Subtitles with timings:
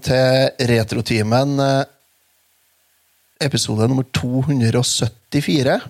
[0.00, 1.84] velkommen til Retrotimen, eh,
[3.40, 5.80] episode nummer 274.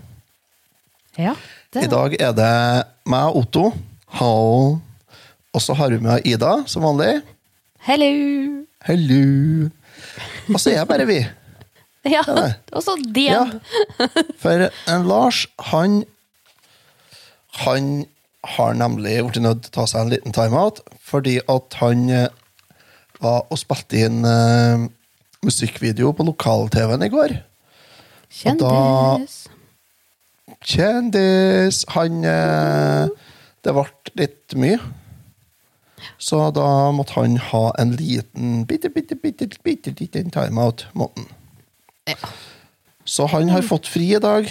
[1.18, 1.34] Ja,
[1.74, 3.72] I dag er det meg, Otto,
[4.08, 4.80] Hal,
[5.52, 7.22] og så har vi med Ida, som vanlig.
[7.80, 8.64] Hello!
[8.84, 9.70] Hello!
[10.48, 11.26] Og så er jeg bare vi.
[12.02, 12.22] Ja,
[12.72, 13.26] og så de.
[13.28, 13.44] Ja.
[14.40, 16.04] For en Lars, han
[17.66, 18.06] Han
[18.44, 22.30] har nemlig blitt nødt til å ta seg en liten timeout, fordi at han eh,
[23.20, 24.86] var og spilte inn uh,
[25.46, 27.36] musikkvideo på lokal-TV-en i går.
[28.30, 29.36] Kjendis.
[30.60, 31.84] Kjendis!
[31.96, 33.10] Han uh,
[33.64, 33.86] Det ble
[34.20, 34.80] litt mye.
[36.20, 40.86] Så da måtte han ha en liten, bitte, bitte, bitte, bitte liten timeout.
[40.92, 41.28] måtte han.
[42.08, 42.16] Ja.
[43.04, 44.48] Så han har fått fri i dag,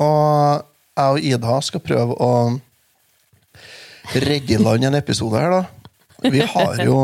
[0.00, 0.64] og
[0.96, 2.32] jeg og Ida skal prøve å
[4.14, 5.79] redde i land en episode her, da.
[6.22, 6.96] Vi har jo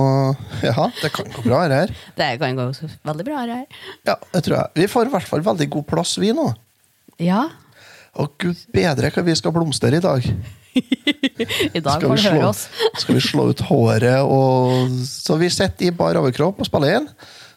[0.62, 1.92] Ja, det kan gå bra, her.
[2.16, 2.66] Det kan gå
[3.06, 3.66] veldig bra her.
[4.06, 4.70] Ja, det tror jeg.
[4.82, 6.50] Vi får i hvert fall veldig god plass, vi nå.
[7.22, 7.46] Ja,
[8.16, 10.24] Og gud bedre hva vi skal blomstre i dag.
[10.76, 12.66] i dag Skal får vi, slå, høre oss.
[13.00, 17.08] skal vi slå ut håret og Så vi sitter i bar overkropp og spiller inn.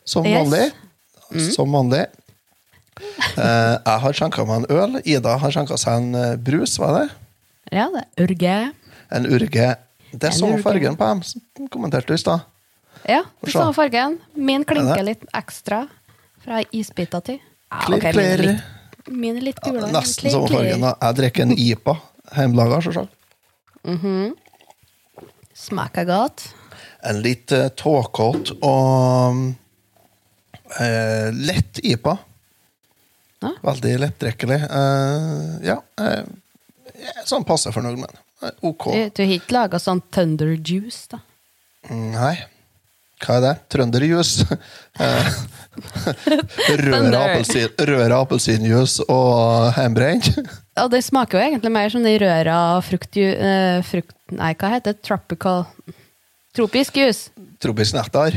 [0.07, 0.39] Som Yes.
[0.39, 1.51] vanlig.
[1.53, 2.05] Som vanlig.
[3.37, 4.99] Eh, jeg har skjenka meg en øl.
[5.07, 6.77] Ida har skjenka seg en eh, brus.
[6.79, 7.09] Hva er det?
[7.75, 8.55] Ja, det er Urge.
[9.15, 9.67] En urge.
[10.11, 12.41] Det er samme fargen på dem, som kommenterte i stad.
[13.07, 14.17] Ja, det er samme fargen.
[14.35, 15.83] Min Er klinker litt ekstra
[16.43, 17.39] fra isbita til.
[17.69, 18.75] Ja, Klirr, ok, min er litt-
[19.09, 19.91] Min er litt gulere.
[19.93, 20.81] Nesten Klirr, samme fargen.
[20.81, 20.95] da.
[21.01, 21.95] Jeg drikker en IPA.
[22.35, 23.15] Hjemmelaga, selvsagt.
[25.59, 26.43] Smaker godt.
[27.03, 29.39] En litt uh, tåkete og
[30.79, 32.17] uh, lett IPA.
[33.39, 33.53] Ja.
[33.63, 34.59] Veldig lettdrikkelig.
[34.67, 35.77] Uh, ja.
[36.01, 36.23] uh,
[37.27, 38.23] sånn passe fornøyd med den.
[38.43, 38.85] Eh, OK.
[38.91, 41.19] Du, du har ikke laga sånn Thunder Juice, da?
[41.89, 42.35] Nei.
[43.19, 43.55] Hva er det?
[43.73, 44.45] Trønderjuice?
[44.99, 45.27] Eh,
[46.81, 48.15] Røra Thunder.
[48.17, 50.27] appelsinjuice og hjemmebrent?
[50.79, 54.15] Ja, det smaker jo egentlig mer som de røra frukt, eh, frukt...
[54.35, 55.01] Nei, hva heter det?
[55.07, 55.65] Tropical
[56.55, 57.29] Tropisk juice.
[57.63, 58.35] Tropisk nektar.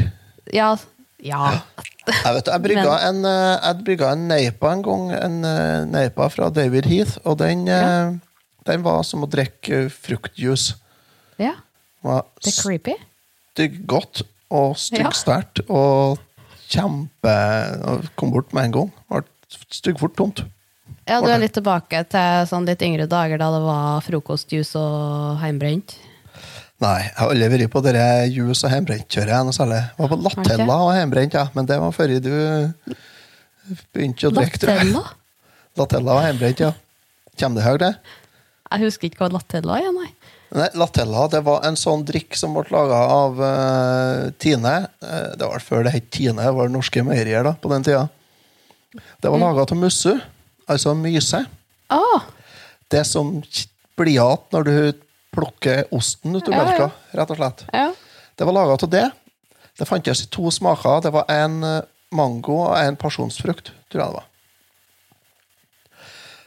[0.54, 0.72] Ja.
[1.22, 1.62] Ja.
[2.06, 5.04] Jeg vet, jeg brygga en, eh, jeg brygga en neipa en gang.
[5.18, 7.18] En eh, neipa fra David Heath.
[7.24, 8.12] Og den, eh,
[8.66, 10.74] den var som å drikke fruktjuice.
[11.38, 11.54] ja.
[12.02, 12.94] Var Det er creepy.
[13.54, 15.10] stygg godt og Ja.
[15.14, 16.18] sterkt og
[16.68, 17.34] kjempe
[17.86, 18.92] og Kom bort med en gang.
[19.08, 19.22] Ble
[19.70, 20.42] styggfort tomt.
[21.06, 25.38] Ja, du er litt tilbake til sånn litt yngre dager da det var frokostjuice og
[25.42, 25.94] heimbrent.
[26.80, 29.44] Nei, jeg har aldri vært på dere juice- og hjemmebrentkjøret.
[29.44, 29.82] noe særlig.
[29.86, 31.48] Jeg var på Latella og hjemmebrent, ja.
[31.54, 32.74] men det var før du
[33.94, 34.66] begynte å drikke.
[34.66, 35.02] Latella?
[35.78, 36.72] Latella og hjemmebrent, ja.
[37.38, 37.92] Kommer det høyt, det?
[38.72, 40.10] Jeg husker ikke hva Latella er, nei.
[40.52, 44.74] Nei, Latella det var en sånn drikk som ble laga av uh, Tine.
[45.00, 48.06] Uh, det var før det het Tine, det var norske meierier da, på den tida.
[48.92, 50.12] Det var laga av mussu,
[50.68, 51.40] altså myse.
[51.92, 52.26] Ah,
[52.92, 53.38] Det som
[53.96, 54.74] blir igjen når du
[55.32, 56.64] plukker osten ut av Ja, ja.
[56.68, 57.64] melka, rett og slett.
[57.72, 57.90] ja.
[58.36, 59.06] Det var laga av det.
[59.78, 61.00] Det fantes i to smaker.
[61.04, 61.82] Det var en eh,
[62.16, 64.24] mango og en pasjonsfrukt, tror jeg det var.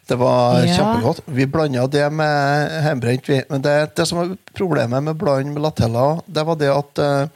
[0.07, 0.75] Det var Ja.
[0.77, 1.21] kjempegodt.
[1.25, 3.29] Vi blanda det med hjemmebrent.
[3.49, 7.27] Men det, det som var problemet med bland med Latella, det var det at uh,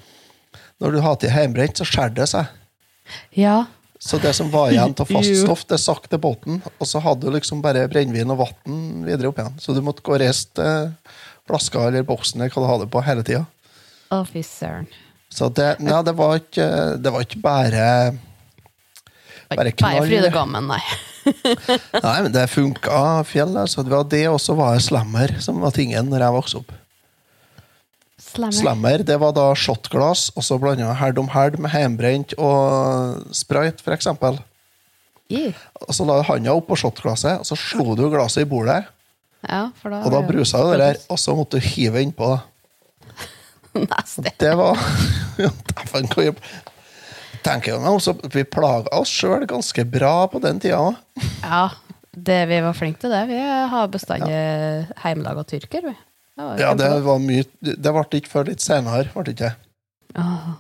[0.80, 2.46] når du har til hjemmebrent, så skjærer det seg.
[3.34, 3.66] ja.
[4.00, 6.62] Så det som var igjen av fast faststoff, det sakk til båten.
[6.80, 9.58] Og så hadde du liksom bare brennevin og vann videre opp igjen.
[9.60, 11.18] Så du måtte gå og riste eh,
[11.50, 13.42] flaska eller boksen eller hva du hadde på hele tida.
[15.36, 16.70] Så det, nei, det, var ikke,
[17.04, 17.84] det var ikke bare
[19.50, 20.32] Bare Bare knall, fryd det.
[20.32, 20.80] og gammen, nei.
[22.06, 23.72] Nei, men det funka fjellet.
[23.72, 26.76] Så Det var det også var slammer som var tingen når jeg vokste opp.
[28.30, 28.54] Slammer.
[28.60, 33.82] Slammer, det var da shotglass, og så blanda herd om herd med hjemmebrent og sprayt,
[33.82, 34.38] for eksempel.
[35.30, 38.84] Og så la du handa oppå shotglasset, og så slo du glasset i bordet,
[39.40, 42.34] Ja, for da og da brusa det der, og så måtte du hive innpå.
[44.42, 44.76] Det var
[45.38, 46.36] Dæven, jeg
[47.46, 51.00] tenker jeg meg også, Vi plaga oss sjøl ganske bra på den tida òg.
[51.44, 51.64] Ja,
[52.14, 53.24] det, vi var flinke til det.
[53.30, 53.40] Vi
[53.74, 54.40] har bestandig
[55.04, 55.96] heimelaga tyrker, vi.
[56.40, 59.10] Det var Ja, det var mye Det ble ikke før litt senere.
[59.14, 59.56] Ble det ikke
[60.18, 60.56] Oh.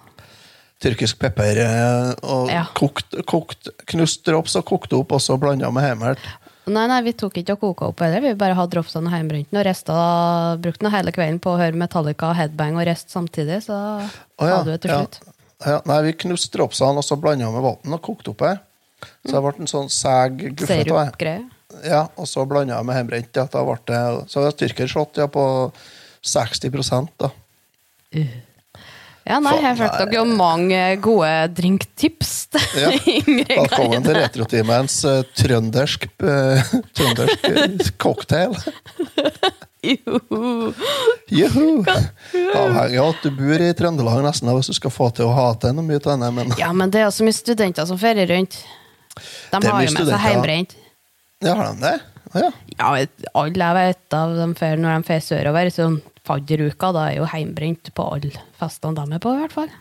[0.80, 2.68] Tyrkisk pepper eh, og Ja.
[2.78, 6.22] kokt, kokt knust drops og kokte opp, og så blanda med hjemmelt.
[6.70, 8.22] Nei, nei, vi tok ikke og koka opp heller.
[8.22, 9.96] Vi bare hadde dropsene hjemmebrent og resta,
[10.62, 14.70] brukte hele kvelden på å høre Metallica, Headbang og rest samtidig, så oh, ja, hadde
[14.70, 15.20] vi det til slutt.
[15.26, 15.29] Ja,
[15.66, 18.58] nei, vi knuste dropsene og så blanda med vann og kokte opp det.
[19.24, 20.92] Så det ble en sånn seg guffet.
[20.92, 21.02] av
[21.86, 23.32] Ja, og så blanda jeg med hjemmebrent.
[23.36, 25.46] Ja, da ble det, så det var tyrkershot ja, på
[26.26, 26.72] 60
[27.20, 27.32] da.
[29.30, 32.34] Ja, nei, jeg følte dere jo mange gode drinktips.
[32.74, 32.90] Ja.
[33.52, 38.58] Velkommen til Retrotimens uh, trøndersk, uh, trøndersk cocktail.
[39.82, 40.20] Jo.
[41.32, 41.86] Juhu!
[42.56, 45.48] Avhengig av at du bor i Trøndelag nesten, hvis du skal få til å ha
[45.62, 48.28] til noe mye av men Ja, men det er altså så mye studenter som ferier
[48.28, 48.60] rundt.
[49.54, 50.76] De har jo med seg hjemmebrent.
[51.40, 51.98] ja, har de det?
[52.36, 52.52] Ja.
[52.78, 52.90] Ja,
[53.42, 57.30] alle jeg vet av de fer når de fer sørover, sånn fadderuka, da er jo
[57.32, 59.72] hjemmebrent på alle festene de er på, i hvert fall.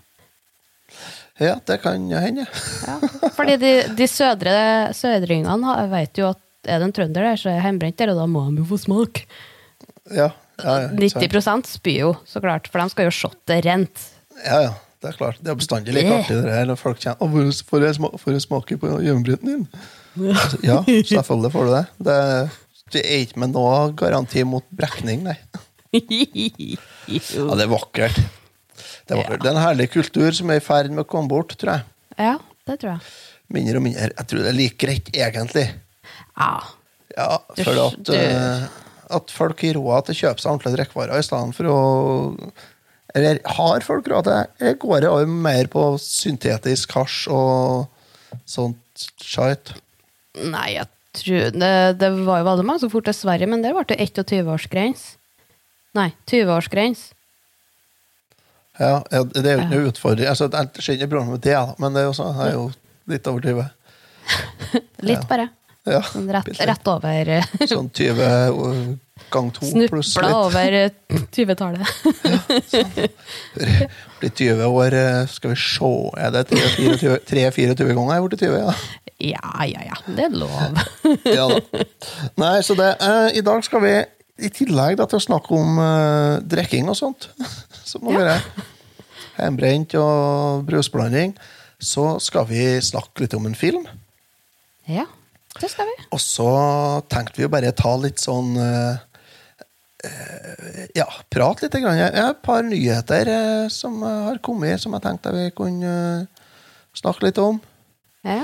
[1.42, 2.46] ja, det kan jo hende.
[2.86, 2.96] Ja.
[3.36, 4.54] Fordi de, de sødre
[4.96, 8.26] sødringene vet jo at er det en trønder der, så er hjemmebrent der, og da
[8.30, 9.22] må de jo få smak.
[10.14, 10.30] Ja,
[10.62, 14.04] ja, ja, 90 spyr jo, så klart, for de skal jo shotte rent.
[14.44, 14.72] ja, ja,
[15.02, 15.38] det er klart.
[15.42, 18.18] Det er bestandig like artig det her når folk kjenner får du får jeg smake,
[18.24, 19.68] får jeg smake på hjemmebrenten din?
[20.66, 21.84] Ja, selvfølgelig får du det.
[22.08, 22.16] Det,
[22.96, 25.36] det er ikke med noe garanti mot brekning, nei.
[25.92, 28.18] Ja, det er vakkert.
[28.18, 29.42] Det er, vakkert.
[29.44, 31.86] det er en herlig kultur som er i ferd med å komme bort, tror jeg.
[32.18, 32.34] Ja,
[32.68, 33.12] det tror jeg.
[33.54, 34.10] Mindre og mindre.
[34.10, 35.66] Jeg tror det er like greit, egentlig.
[36.36, 36.50] Ja.
[37.16, 38.66] Ja, Du- for at, du- eh,
[39.14, 41.78] at folk har råd til å kjøpe seg ordentlige drikkevarer i stedet for å
[43.16, 44.46] Eller har folk råd til det?
[44.60, 47.88] Eller går det over mer på syntetisk hasj og
[48.44, 49.72] sånt shit?
[50.38, 50.88] Nei, jeg
[51.18, 51.70] tror det,
[52.02, 55.14] det var jo veldig mange som fort til Sverige, men der ble det 21-årsgrens.
[55.96, 57.08] Nei, 20-årsgrens.
[58.78, 60.28] Ja, ja, det er jo ikke noe utfordring.
[60.30, 62.66] Altså, jeg skjønner problemet med det, men det er jo, så, det er jo
[63.10, 63.64] litt over 20.
[65.08, 65.48] Litt, bare.
[65.88, 68.98] Ja, Sånn rett, rett over eh, Sånn 20
[69.32, 70.90] gang to pluss Snupla over eh,
[71.34, 71.82] 20-tallet.
[74.20, 78.56] Blir 20 år, eh, skal vi se Er det 3-24 ganger jeg er blitt 20?
[78.58, 78.74] Ja.
[79.18, 79.96] Ja, ja, ja.
[80.14, 80.78] Det er lov.
[81.38, 81.84] ja da.
[82.38, 83.94] Nei, så det eh, I dag skal vi,
[84.46, 87.26] i tillegg da, til å snakke om eh, drikking og sånt,
[87.82, 88.20] som må Ja.
[88.20, 88.36] være
[89.38, 91.34] hjemmebrent og brusblanding,
[91.82, 93.84] så skal vi snakke litt om en film.
[94.90, 95.04] Ja,
[95.60, 95.94] det skal vi.
[96.14, 96.48] Og så
[97.10, 98.98] tenkte vi å bare ta litt sånn eh,
[100.06, 101.78] eh, Ja, prate litt.
[101.78, 101.98] Grann.
[101.98, 105.94] Jeg har et par nyheter eh, som har kommet, som jeg tenkte vi kunne
[106.98, 107.60] snakke litt om.
[108.26, 108.42] Ja.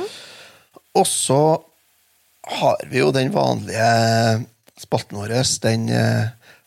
[0.94, 1.40] Og så
[2.60, 4.44] har vi jo den vanlige
[4.78, 5.88] spalten vår, den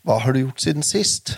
[0.07, 1.37] Hva har du gjort siden sist?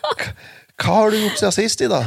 [0.81, 2.01] Hva har du gjort siden sist, Ida?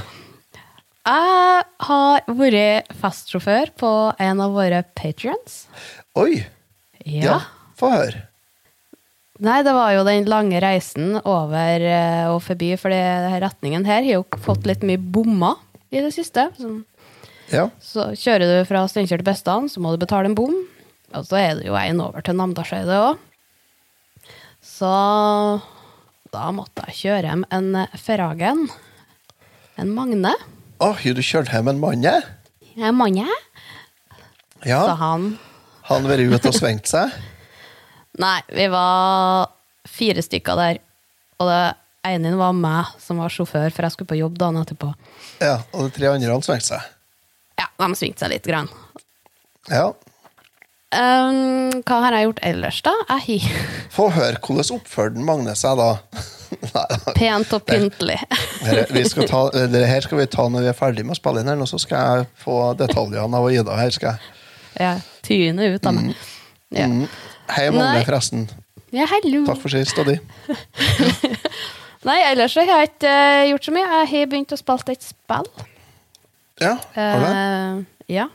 [1.05, 3.91] Jeg har vært festsjåfør på
[4.25, 5.67] en av våre patrions.
[6.19, 6.41] Oi!
[7.05, 7.25] Ja.
[7.29, 7.37] Ja,
[7.79, 8.25] få høre.
[9.45, 14.03] Nei, det var jo den lange reisen over eh, og forbi, for denne retningen her
[14.07, 15.61] har jo fått litt mye bommer
[15.95, 16.49] i det siste.
[16.59, 16.81] Sånn.
[17.53, 17.69] Ja.
[17.83, 20.55] Så kjører du fra Steinkjer til Bestan, så må du betale en bom.
[21.15, 23.21] Og så er det jo en over til Namdalseidet òg.
[24.65, 24.91] Så
[26.35, 27.69] da måtte jeg kjøre hjem en
[28.01, 28.65] Ferragen.
[29.81, 30.33] En Magne.
[30.83, 32.17] Å, har du kjørt hjem en Magne?
[32.77, 33.27] En Magne.
[34.65, 34.95] Så Ja.
[34.97, 35.39] han
[35.91, 37.13] Han vært ute og svingt seg?
[38.19, 39.51] Nei, vi var
[39.87, 40.79] fire stykker der.
[41.43, 41.75] Og det
[42.09, 44.95] ene var meg som var sjåfør, for jeg skulle på jobb dagen etterpå.
[45.43, 46.87] Ja, og de tre andre hadde svingte seg?
[47.61, 48.47] Ja, de svingte seg litt.
[48.49, 48.71] Grann.
[49.69, 49.93] Ja.
[50.95, 52.93] Um, hva har jeg gjort ellers, da?
[53.17, 53.41] Ehi.
[53.91, 55.89] Få høre, hvordan oppførte Magne seg da?
[56.75, 56.85] Nei,
[57.17, 58.21] pent og pyntelig.
[58.63, 61.67] Det her skal vi ta når vi er ferdig med å spille inn her, nå
[61.67, 63.91] så skal jeg få detaljene av Ida her.
[63.95, 64.37] skal jeg.
[64.79, 64.93] Ja,
[65.27, 66.15] tyne ut av meg.
[66.75, 66.87] Ja.
[66.91, 67.09] Mm.
[67.51, 68.07] Hei, Magne, Nei.
[68.07, 68.47] forresten.
[68.95, 69.43] ja, hallo.
[69.51, 70.17] Takk for sist, og de.
[72.09, 73.85] Nei, ellers så har jeg ikke eh, gjort så mye.
[73.91, 75.53] Jeg har begynt å spille et spill.
[76.63, 77.37] Ja, har du det?
[77.37, 78.31] Uh, ja.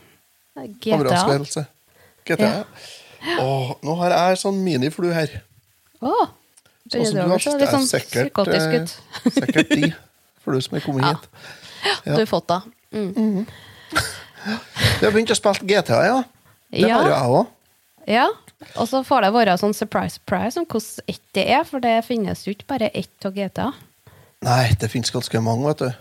[0.60, 0.96] GTA.
[0.98, 1.64] Overraskelse.
[2.28, 2.64] GTA.
[3.40, 5.40] Åh, nå har jeg sånn miniflue her.
[6.00, 6.28] Å,
[6.90, 7.38] Sånn som det du har.
[7.38, 8.86] så Det er sånn sikkert, eh,
[9.30, 9.90] sikkert de,
[10.42, 11.12] for som er kommet Ja.
[11.14, 11.28] hit.
[12.04, 12.60] Du har fått det.
[12.92, 13.46] Mm.
[15.00, 16.22] Du har begynt å spille GTA, ja?
[16.70, 16.96] Det Ja.
[16.98, 17.46] har jo jeg òg.
[18.08, 18.28] Ja.
[18.76, 22.04] Og så får det være sånn surprise, surprise om hvordan ett det er, for det
[22.04, 23.72] finnes jo ikke bare ett av GTA.
[24.42, 25.94] Nei, det finnes ganske mange, vet du.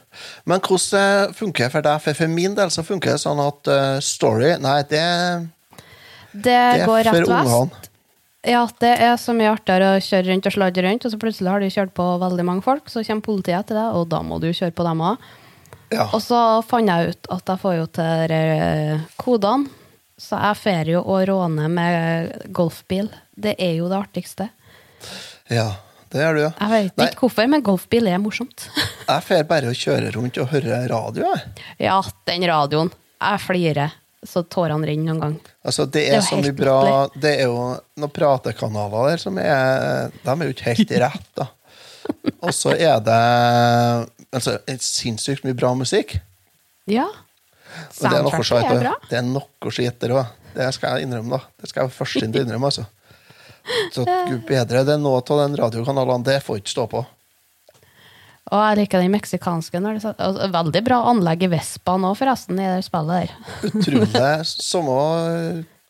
[0.45, 2.01] Men hvordan eh, funker det for deg?
[2.01, 5.49] For, for min del så funker det sånn at uh, story Nei, det,
[6.31, 7.29] Det, det går rett vest.
[7.29, 7.85] ungene.
[8.47, 11.51] Ja, det er så mye artigere å kjøre rundt og sladre rundt, og så plutselig
[11.51, 14.37] har du kjørt på veldig mange folk, så kommer politiet etter deg, og da må
[14.39, 15.25] du kjøre på dem òg.
[15.91, 16.05] Ja.
[16.13, 19.67] Og så fant jeg ut at jeg får jo til eh, kodene,
[20.19, 23.07] så jeg fer jo å råne med golfbil.
[23.39, 24.49] Det er jo det artigste.
[25.51, 25.69] ja,
[26.11, 26.51] det gjør du, ja.
[26.59, 28.69] Jeg vet Nei, ikke hvorfor, men golfbil er morsomt.
[29.07, 31.65] jeg får bare å kjøre rundt og høre radio, jeg.
[31.89, 32.91] Ja, den radioen.
[33.19, 33.95] Jeg flirer
[34.27, 35.35] så tårene renner noen gang.
[35.63, 36.79] Altså, det Det er, er jo så mye bra.
[37.15, 37.61] Det er jo
[37.99, 41.47] noen pratekanaler der som er De er jo ikke helt rett, da.
[42.41, 43.19] Og så er det
[44.33, 46.17] altså, sinnssykt mye bra musikk.
[46.89, 47.07] Ja.
[47.99, 48.93] Det er Soundtracket er bra.
[49.09, 50.35] Det er noe skit der òg.
[50.55, 51.61] Det skal jeg innrømme, da.
[51.61, 52.87] Det skal jeg først inn til å innrømme, altså.
[53.93, 54.83] Så gud bedre.
[54.87, 57.05] Det er noe av den radiokanalen, det får ikke stå på.
[58.49, 59.81] Og jeg liker den meksikanske.
[59.83, 63.69] Og veldig bra anlegg i Vespa nå, forresten, i det spillet der.
[63.69, 64.09] Utrolig
[64.49, 64.95] samme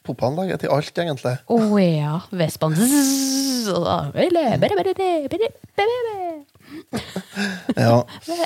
[0.08, 1.36] popanlegget til alt, egentlig.
[1.48, 2.20] Å ja.
[2.36, 2.76] Vespaen
[3.70, 4.18] og.
[7.80, 8.04] Ja.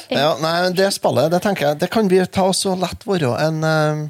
[0.10, 3.34] ja, nei, det spillet, det tenker jeg, det kan vi ta oss så lett være
[3.42, 4.04] en eh,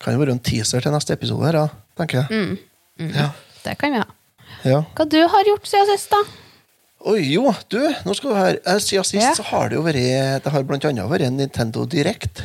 [0.00, 1.58] Kan jo være en teaser til neste episode her,
[1.98, 2.54] tenker jeg.
[3.12, 3.26] Ja.
[3.64, 4.06] Det kan vi ha.
[4.64, 4.80] ja.
[4.96, 6.22] Hva du har gjort siden sist, da?
[7.08, 8.58] Oi, jo, du, nå skal vi høre.
[8.68, 9.32] Eh, Siden sist Ja.
[9.34, 12.42] så har det jo vært Det har blant annet vært en Nintendo Direct.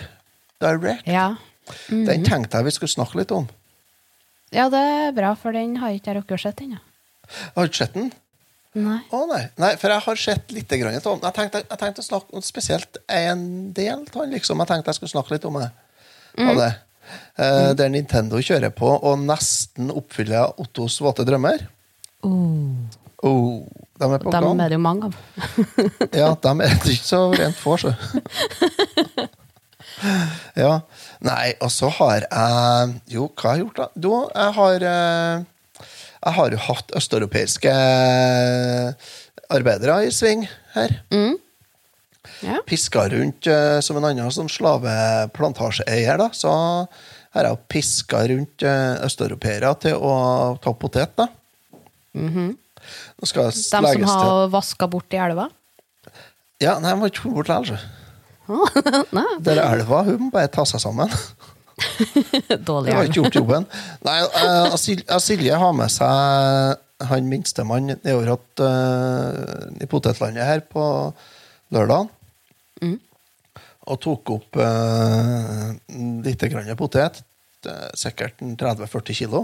[0.63, 1.07] Direct.
[1.07, 1.35] Ja.
[1.89, 3.47] Den tenkte jeg vi skulle snakke litt om.
[4.53, 6.77] ja, det er bra, for den har ikke jeg rukket å se ennå.
[7.55, 8.11] Har du ikke sett den?
[8.75, 8.99] Nei.
[9.11, 9.49] Å nei.
[9.57, 11.19] nei, for jeg har sett litt grann av den.
[11.23, 14.59] Jeg tenkte, jeg tenkte å snakke om spesielt en del av den, liksom.
[14.59, 15.69] Jeg tenkte jeg skulle snakke litt om det.
[16.37, 16.71] Av det.
[17.37, 21.67] Eh, Der Nintendo kjører på og nesten oppfyller Ottos våte drømmer.
[23.23, 23.63] Oh,
[23.99, 24.59] de er på Dem gang.
[24.61, 25.15] er det jo mange av.
[26.21, 27.93] Ja, dem er det ikke så rent få, så.
[30.59, 30.81] Ja.
[31.23, 33.85] Nei, og så har jeg Jo, hva har jeg gjort, da?
[33.95, 35.45] Du, jeg har eh,
[36.25, 37.71] Jeg har jo hatt østeuropeiske
[39.55, 40.43] arbeidere i sving
[40.73, 40.97] her.
[42.43, 42.59] Ja.
[42.67, 46.27] Piska rundt eh, som en annen sånn slaveplantasjeeier, da.
[46.35, 46.51] Så
[47.35, 50.13] har jeg piska rundt eh, østeuropeere til å
[50.63, 51.29] ta potet, da.
[53.19, 55.49] Nå skal De som legges til har vaska bort i elva?
[56.63, 57.79] Ja, nei, hun var ikke bort så.
[59.17, 61.09] Nei, Der elva, hun må bare ta seg sammen.
[62.69, 63.65] dårlig Det har ikke gjort jobben.
[64.05, 64.75] Nei, uh,
[65.19, 70.83] Silje har med seg han minstemann nedover at, eh, i potetlandet her på
[71.75, 72.07] lørdag.
[73.85, 75.73] Og tok opp uh,
[76.25, 77.19] litt grann potet.
[77.67, 79.43] eh, Sikkert 30-40 kilo.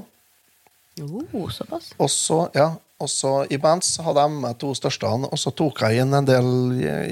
[1.02, 1.92] Oh, såpass.
[2.02, 2.72] Og så, ja,
[3.02, 6.28] og så I bands hadde jeg med to største, og så tok jeg inn en
[6.28, 6.48] del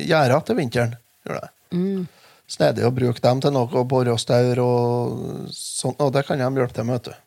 [0.05, 0.95] gjerder til vinteren.
[1.25, 2.07] Gjorde jeg.
[2.49, 6.47] Snedig å bruke dem til noe, bore og staur og sånt, og det kan de
[6.47, 7.25] hjelpe til med, vet du.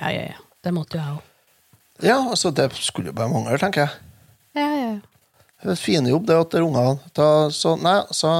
[0.00, 0.40] Ja, ja, ja.
[0.66, 1.32] Det måtte jo jeg òg.
[2.04, 3.92] Ja, altså, det skulle jo bare mangle, tenker jeg.
[4.58, 5.76] Ja, ja, ja.
[5.78, 6.98] Fin jobb, det, til ungene.
[7.54, 8.32] Så, nei, så,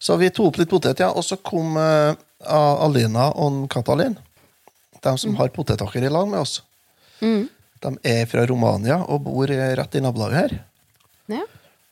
[0.00, 2.16] så vi tok opp litt potet, ja, og så kom uh,
[2.48, 4.16] Alina og Katalin,
[5.04, 6.62] de som har potetakker i lag med oss.
[7.80, 10.60] De er fra Romania og bor eh, rett i nabolaget her.
[11.38, 11.46] ja.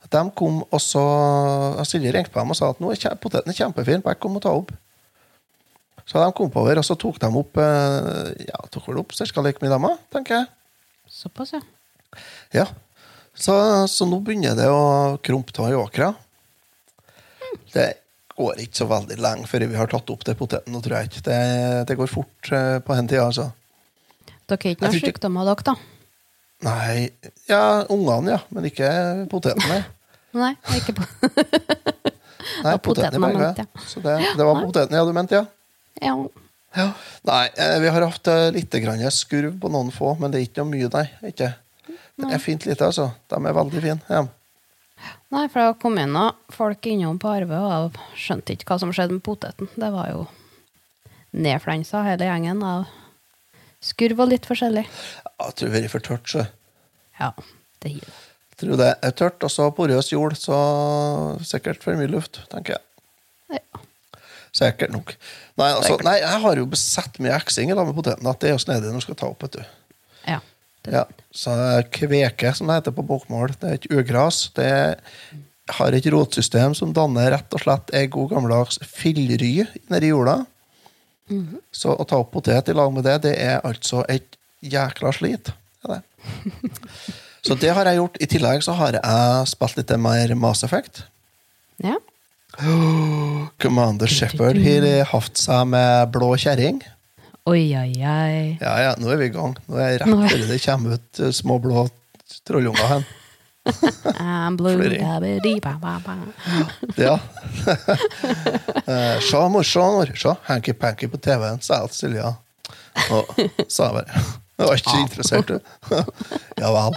[0.09, 1.03] De kom, og så
[1.85, 4.55] Silje ringte på dem og sa at nå er poteten kjempefin, bare kom og ta
[4.57, 4.71] opp.
[6.09, 9.43] Så de kom over, og så tok de opp eh, ja, tok vel opp ca.
[9.45, 10.49] like mye, damer, tenker jeg.
[11.13, 11.61] Såpass, ja.
[12.57, 12.67] Ja.
[13.37, 13.53] Så,
[13.93, 16.15] så nå begynner det å krumpe av i åkra.
[17.75, 17.91] Det
[18.39, 20.73] går ikke så veldig lenge før vi har tatt opp det poteten.
[20.73, 21.25] nå, tror jeg ikke.
[21.29, 21.39] Det,
[21.91, 23.51] det går fort eh, på den tida, altså.
[24.49, 25.77] Dere er ikke noen sykdommer, dere, da?
[26.67, 27.11] Nei
[27.49, 28.41] Ja, ungene, ja.
[28.55, 28.89] Men ikke
[29.31, 29.83] potetene.
[30.39, 31.07] Nei, ikke på
[32.65, 33.85] nei potetene er ment, ja.
[33.89, 35.47] Så det, det var potetene ja, du mente, ja.
[36.05, 36.15] Ja.
[36.77, 36.87] ja.
[37.29, 38.75] Nei, eh, vi har hatt eh, litt
[39.15, 41.07] skurv på noen få, men det er ikke noe mye, nei.
[41.33, 41.53] Ikke.
[42.19, 43.11] Det er fint lite, altså.
[43.31, 44.01] De er veldig fine.
[44.11, 44.27] Ja.
[45.33, 46.17] Nei, for det kom inn
[46.51, 49.71] folk innom på Arve, og jeg skjønte ikke hva som skjedde med poteten.
[49.77, 50.25] Det var jo
[51.37, 52.89] nedflensa, hele gjengen, av
[53.85, 54.85] skurv og litt forskjellig.
[55.29, 56.45] Jeg tror det er for tørt, så.
[57.21, 57.33] Ja,
[57.83, 58.17] det gir det.
[58.53, 60.59] Jeg tror det er tørt, og så porøs jord, så
[61.47, 63.61] sikkert for mye luft, tenker jeg.
[63.61, 63.83] Ja.
[64.59, 65.13] Sikkert nok.
[65.61, 68.51] Nei, altså, nei jeg har jo besett mye eksing i lag med poteten, at det
[68.51, 69.75] er jo snedig når du skal ta opp, vet du.
[70.27, 70.41] ja.
[70.89, 71.03] Ja,
[71.35, 71.53] så
[71.93, 74.47] kveke, som det heter på bokmål, det er et ugras.
[74.57, 74.71] Det
[75.77, 80.39] har et rotsystem som danner rett og slett ei god gammeldags fillry nedi jorda.
[81.73, 85.53] Så å ta opp potet i lag med det, det er altså et jækla slit.
[85.85, 86.03] Det det.
[87.47, 88.17] Så det har jeg gjort.
[88.21, 91.05] I tillegg så har jeg spilt litt mer Mass Effect.
[91.85, 91.97] ja.
[93.63, 96.81] Commander Shepherd har hatt seg med blå kjerring.
[97.49, 98.41] Oi, oi, oi.
[98.61, 99.55] Ja, ja, nå er vi i gang.
[99.69, 101.87] Nå er jeg rett før det kommer ut eh, små blå
[102.49, 103.07] trollunger hen.
[104.19, 105.03] I'm blue, Fløring.
[105.63, 106.17] ba, ba, ba.
[106.97, 107.19] Ja.
[108.89, 110.15] Eh, Se.
[110.17, 112.31] Se, hanky-panky på TV-en, sa jeg til Silja.
[113.13, 113.29] Og
[113.69, 114.23] sa bare.
[114.59, 115.59] Jeg var ikke interessert, du.
[116.63, 116.97] Ja vel.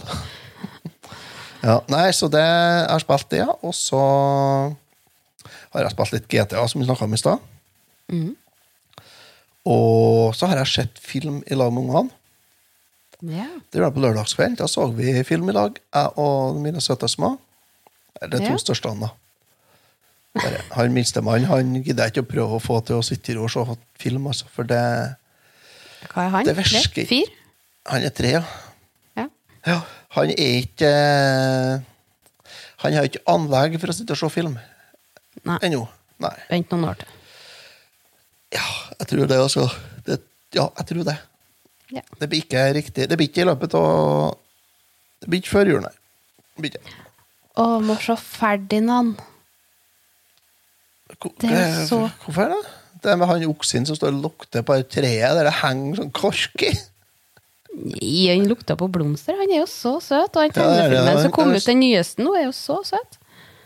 [1.61, 3.51] Ja, nei, så det jeg har spilt det, ja.
[3.61, 3.99] Og så
[5.75, 7.43] har jeg spilt litt GTA, som vi snakka om i stad.
[9.67, 12.09] Og så har jeg sett film i lag med ungene.
[13.21, 13.45] Ja.
[13.71, 14.57] Det var på lørdagskveld.
[14.57, 17.35] Da så vi film i lag, jeg og mine søte små.
[18.21, 18.57] Eller to Ja.
[18.57, 19.09] største, da.
[20.77, 23.51] Han minstemann han gidder ikke å prøve å få til å sitte i ro og
[23.51, 23.65] se
[23.99, 24.79] film, altså, for det
[26.13, 26.45] Hva er han?
[26.45, 27.05] Det virker-?
[27.07, 27.31] Fire?
[27.91, 28.43] Han er tre, ja.
[29.17, 29.25] Ja.
[29.67, 29.79] ja.
[30.15, 31.81] Han er ikke eh,
[32.85, 34.55] Han har ikke anlegg for å sitte og se film
[35.43, 35.57] Nei.
[35.61, 35.83] ennå.
[36.21, 36.33] Nei.
[36.49, 37.07] Vent noen år til.
[38.53, 38.63] Ja,
[38.99, 39.67] jeg tror det, altså.
[40.05, 40.19] Det,
[40.55, 41.17] ja, jeg tror det.
[41.91, 42.01] Ja.
[42.19, 44.37] Det blir ikke riktig Det blir ikke i løpet av
[45.21, 45.95] Det blir ikke før jul, nei.
[46.55, 46.93] Det blir ikke.
[47.59, 49.19] Å, Ferdinand.
[51.19, 52.61] Hvor- Det er så- Hvorfor det?
[53.01, 55.95] Det er med han oksen som står og lukter på det treet der det henger
[55.97, 56.71] sånn kork i.
[57.73, 59.37] Nei, Han lukta på blomster.
[59.39, 60.35] Han er jo så søt.
[60.35, 63.17] Og Ja, er tegnefilmen som kom ut, den nyeste nå, er jo så søt.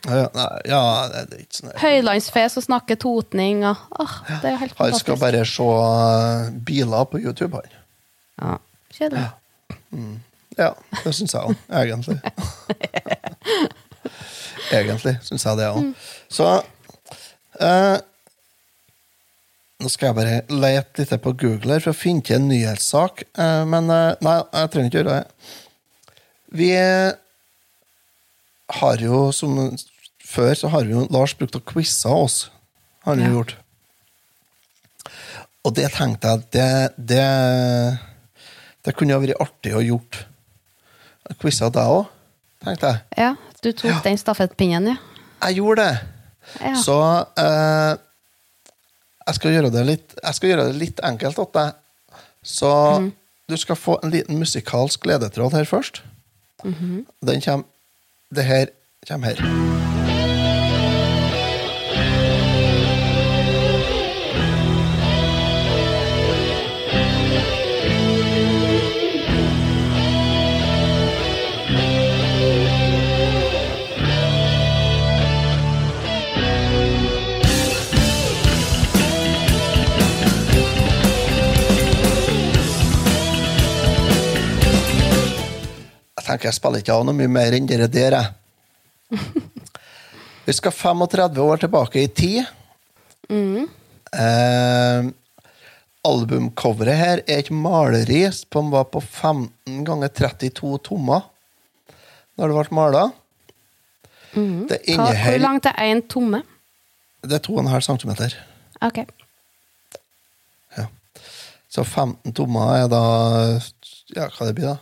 [0.06, 1.74] Ja, nei, ja det er ikke sånn.
[1.82, 7.06] Høylandsfe som snakker totning og åh, Det er helt Han skal bare se uh, biler
[7.10, 7.64] på YouTube, han.
[8.42, 8.58] Ja,
[8.96, 9.26] Kjedelig.
[10.58, 10.70] Ja,
[11.04, 12.20] det syns jeg òg, egentlig.
[14.76, 15.90] egentlig syns jeg det òg.
[16.32, 16.48] Så
[17.60, 17.98] eh,
[19.84, 23.26] Nå skal jeg bare lete litt på Google for å finne til en nyhetssak.
[23.36, 25.52] eh, men eh, nei, jeg trenger ikke gjøre det.
[26.56, 27.12] Vi eh,
[28.80, 29.60] har jo, som
[30.26, 32.46] før, så har vi jo Lars brukt å quize oss.
[33.04, 33.34] Har han Ja.
[33.36, 33.58] gjort.
[35.66, 36.72] Og det tenkte jeg det,
[37.12, 37.28] det,
[38.86, 40.22] det kunne ha vært artig å gjort.
[41.42, 42.06] Quiza deg òg,
[42.64, 43.02] tenkte jeg.
[43.18, 43.32] Ja,
[43.64, 44.98] du tok den stafettpinnen, ja.
[45.48, 45.98] Jeg gjorde det.
[46.62, 46.76] Ja.
[46.78, 46.96] Så
[47.42, 47.96] eh,
[49.26, 51.74] jeg, skal gjøre det litt, jeg skal gjøre det litt enkelt til deg.
[52.46, 53.12] Så Mhm.
[53.50, 56.02] du skal få en liten musikalsk ledetråd her først.
[56.64, 57.06] Mhm.
[57.26, 57.66] Den kommer
[58.34, 58.66] Det her
[59.08, 59.95] kommer her.
[86.36, 89.24] Tenker jeg spiller ikke av noe mye mer enn dere der, jeg.
[90.46, 92.42] Vi skal 35 år tilbake i tid.
[94.16, 95.08] Eh,
[96.06, 101.24] albumcoveret her er et maleri som var på 15 ganger 32 tommer
[102.36, 103.06] når det ble mala.
[104.36, 106.44] Det Hva, hvor langt er én tomme?
[107.24, 108.12] Det er 2,5 cm.
[108.84, 109.00] Ok.
[110.76, 110.90] Ja.
[111.72, 113.06] Så 15 tommer er da
[114.14, 114.78] Ja, hva det blir da?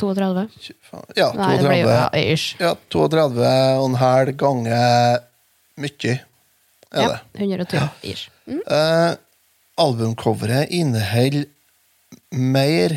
[0.00, 0.46] 32?
[0.56, 2.24] 25, ja, Nei, det blir jo 32.
[2.34, 2.56] ish.
[2.60, 5.24] Ja, 32 og en halv ganger
[5.80, 6.18] mye,
[6.90, 7.18] er Ja, det.
[7.46, 8.28] 120 ish.
[8.50, 8.60] Mm.
[8.66, 9.12] Eh,
[9.80, 11.46] albumcoveret inneholder
[12.30, 12.96] mer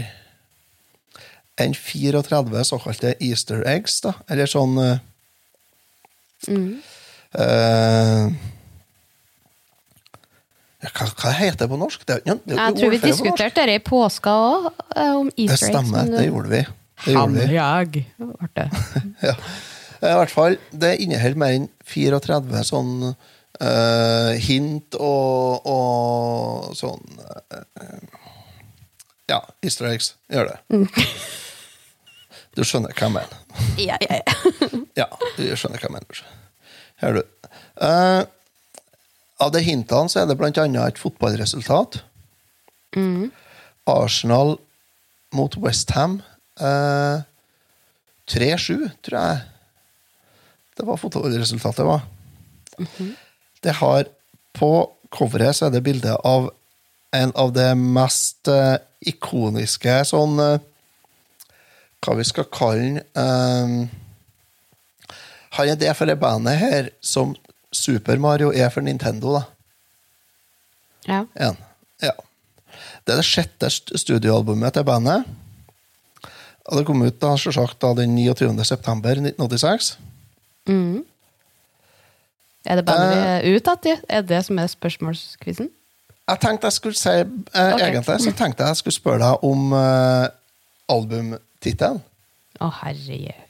[1.61, 4.15] enn 34 såkalte easter eggs, da.
[4.31, 5.03] Eller sånn eh,
[6.49, 6.69] mm.
[7.37, 8.33] uh,
[10.83, 12.05] hva, hva heter det på norsk?
[12.09, 15.69] Det det er Jeg tror vi det diskuterte det i påska òg, om easter eggs.
[15.69, 16.63] stemmer, men det gjorde vi.
[17.05, 17.53] Det gjorde de.
[17.53, 18.67] Jeg ble det.
[19.23, 19.35] Ja.
[20.03, 27.21] Eh, I hvert fall, det inneholder mer enn 34 sånn uh, hint og, og sånn
[27.23, 28.19] uh,
[29.31, 30.13] Ja, easter eggs.
[30.31, 30.89] Gjør det.
[32.53, 33.39] Du skjønner hva jeg mener.
[33.81, 34.57] Ja, ja, ja.
[35.03, 36.23] Ja, du skjønner hva jeg mener.
[37.03, 37.23] Her du.
[37.79, 38.21] Uh,
[39.43, 42.03] av de hintene så er det blant annet et fotballresultat.
[43.89, 44.57] Arsenal
[45.33, 46.21] mot Westham.
[46.61, 47.23] Uh,
[48.29, 49.39] 3-7, tror jeg.
[50.77, 52.01] Det var fotoresultatet var.
[53.61, 54.09] Det har
[54.53, 56.51] På coveret så er det bilde av
[57.13, 60.61] en av de mest eh, ikoniske sånn eh,
[62.05, 65.19] Hva vi skal kalle den eh,
[65.57, 67.35] Han er det for det bandet her som
[67.73, 69.43] Super Mario er for Nintendo, da.
[71.09, 71.19] ja.
[71.33, 71.57] En.
[72.01, 72.13] Ja.
[73.05, 75.25] Det er det sjette studioalbumet til bandet.
[76.71, 78.53] Og det kom ut da, selvsagt da, den 29.
[78.65, 79.97] september 1986.
[82.63, 84.03] Er det bandet vi er ute etter?
[84.07, 85.67] Er det som er spørsmålskvisen?
[86.23, 87.89] Jeg tenkte jeg skulle si eh, okay.
[87.89, 90.27] Egentlig så tenkte jeg jeg skulle spørre deg om eh,
[90.93, 91.99] albumtittelen.
[92.63, 93.41] Å, herregud.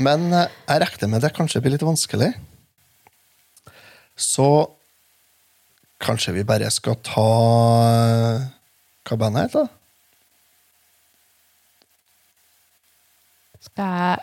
[0.00, 2.30] Men eh, jeg regner med det kanskje blir litt vanskelig.
[4.16, 4.48] Så
[6.00, 7.28] kanskje vi bare skal ta
[7.84, 8.48] eh,
[9.04, 9.68] Hva bandet heter?
[13.60, 14.18] Skal jeg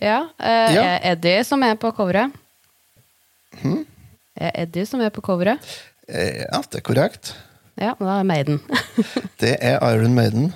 [0.00, 0.18] Ja.
[0.38, 0.82] eh, Ja.
[0.98, 2.32] Er Eddie som er på coveret?
[4.38, 5.58] Er Eddie som er på coveret?
[6.08, 7.34] Eh, Ja, det er korrekt.
[7.78, 8.60] Ja, da er Maiden.
[9.40, 10.54] Det er Iron Maiden.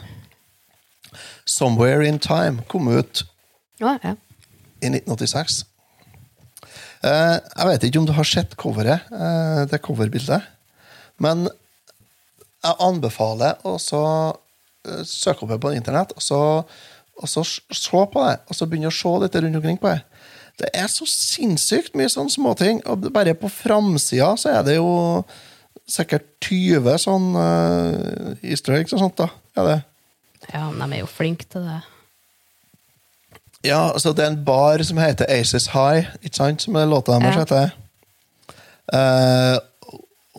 [1.47, 3.25] 'Somewhere in Time' kom ut
[3.81, 4.15] Ja, ja.
[4.83, 5.65] i 1986.
[7.05, 10.43] Eh, jeg vet ikke om du har sett coveret, eh, det coverbildet,
[11.19, 11.49] men
[12.63, 14.37] jeg anbefaler å så,
[14.87, 16.65] eh, søke opp det på internett, og så,
[17.23, 20.03] og så se på det, og så begynne å se litt rundt omkring på det.
[20.61, 24.91] Det er så sinnssykt mye sånne småting, og bare på framsida så er det jo
[25.89, 29.31] sikkert 20 sånn uh, easter eggs og sånt, da.
[29.57, 29.79] Er det?
[30.53, 31.81] ja, de er jo flinke til det.
[33.65, 36.65] Ja, altså det er en bar som heter Aces High, ikke sant?
[36.65, 37.45] Som er låta deres Ja.
[37.45, 37.71] heter.
[38.93, 39.59] Uh,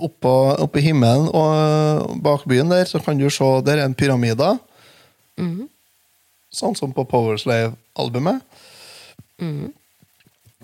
[0.04, 3.96] oppå, oppe i himmelen og bak byen der, så kan du se der er en
[3.96, 4.58] pyramide.
[6.54, 8.42] Sånn som på Powerslave-albumet.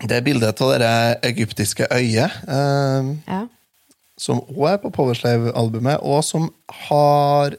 [0.00, 3.46] Det er bildet av det egyptiske øyet, eh, Ja.
[4.16, 7.56] som òg er på Powerslave-albumet, og som har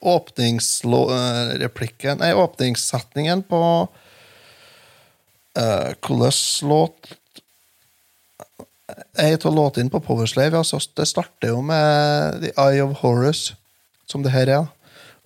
[0.00, 3.88] åpningsreplikken Nei, åpningssetningen på
[5.58, 6.32] uh, Hvordan
[6.70, 7.12] låt
[9.18, 13.54] Ei av låtene på Powerslave altså, Det starter jo med The Eye of Horus,
[14.06, 14.66] som det her er.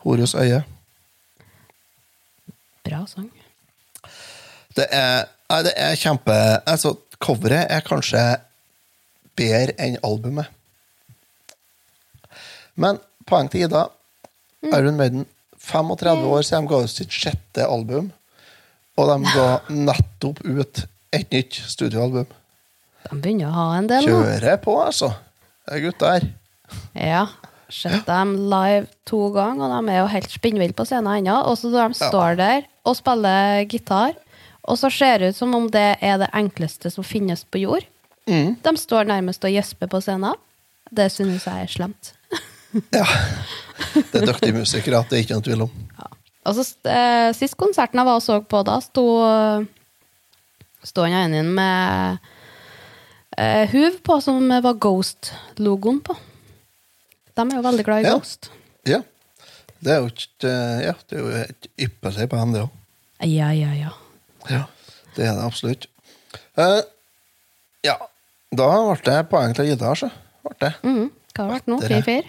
[0.03, 0.65] Horus øye.
[2.93, 3.31] Bra sang.
[4.77, 5.29] Det er,
[5.65, 6.35] det er kjempe
[6.69, 8.23] Altså, coveret er kanskje
[9.39, 10.51] bedre enn albumet.
[12.77, 13.87] Men poeng til Ida.
[14.73, 15.25] Iron Maiden,
[15.59, 18.11] 35 år siden de ga ut sitt sjette album.
[19.01, 22.29] Og de ga nettopp ut et nytt studioalbum.
[23.09, 24.21] De begynner å ha en del nå.
[24.21, 25.15] Kjører på, altså.
[25.65, 26.29] Det er gutter.
[26.99, 27.25] Ja.
[27.73, 31.39] Sett dem live to ganger, og de er jo helt spinnville på scenen ennå.
[31.49, 34.13] Og så de står der og spiller gitar,
[34.69, 37.87] og så ser det ut som om det er det enkleste som finnes på jord.
[38.29, 40.37] De står nærmest og gjesper på scenen.
[40.93, 42.13] Det synes jeg er slemt.
[42.73, 43.05] Ja.
[43.93, 45.73] Det er dyktige musikere, det er ikke noe tvil om.
[46.49, 49.05] Og så eh, Sist konserten jeg var og så på, da sto
[50.83, 52.17] Sto han ene med
[53.37, 56.17] eh, huv på, som var Ghost-logoen på.
[57.37, 58.15] De er jo veldig glad i Ja.
[58.19, 58.51] Ghost.
[58.89, 59.01] Ja.
[59.83, 60.53] Det er jo ikke
[60.85, 62.71] Ja, det er jo et ypperlig band, det òg.
[63.23, 63.91] Ja, ja, ja.
[64.51, 64.65] Ja,
[65.17, 65.87] det er det absolutt.
[66.59, 66.83] Uh,
[67.87, 67.95] ja,
[68.53, 69.95] da ble det poeng til Ida.
[70.43, 70.73] Ble det.
[70.83, 71.11] Mhm.
[71.33, 71.79] Hva har det vært nå?
[71.89, 72.25] 4-4?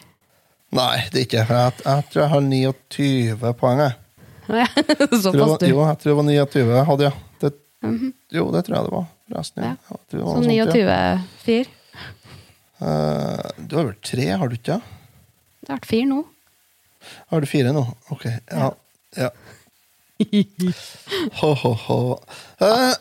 [0.73, 3.81] Nei, det er ikke for jeg, jeg tror jeg har 29 poeng.
[3.83, 3.93] Jeg.
[5.23, 5.67] Såpass, du.
[5.69, 7.13] jo, jeg tror det var 29 jeg hadde, ja.
[7.43, 7.51] Det,
[8.33, 9.05] Jo, det tror jeg det var.
[9.29, 9.73] Forresten, ja.
[9.73, 9.97] Ja.
[9.97, 11.17] Jeg det var Så noe sånt, ja.
[11.45, 11.67] 29-4.
[12.83, 14.79] Eh, du har vel tre, har du ikke?
[15.63, 16.21] Det har vært fire nå.
[17.31, 17.83] Har du fire nå?
[18.11, 18.25] Ok.
[18.51, 18.71] Ja.
[19.19, 19.29] ja.
[21.39, 21.99] Ho, ho, ho.
[22.63, 22.93] Eh,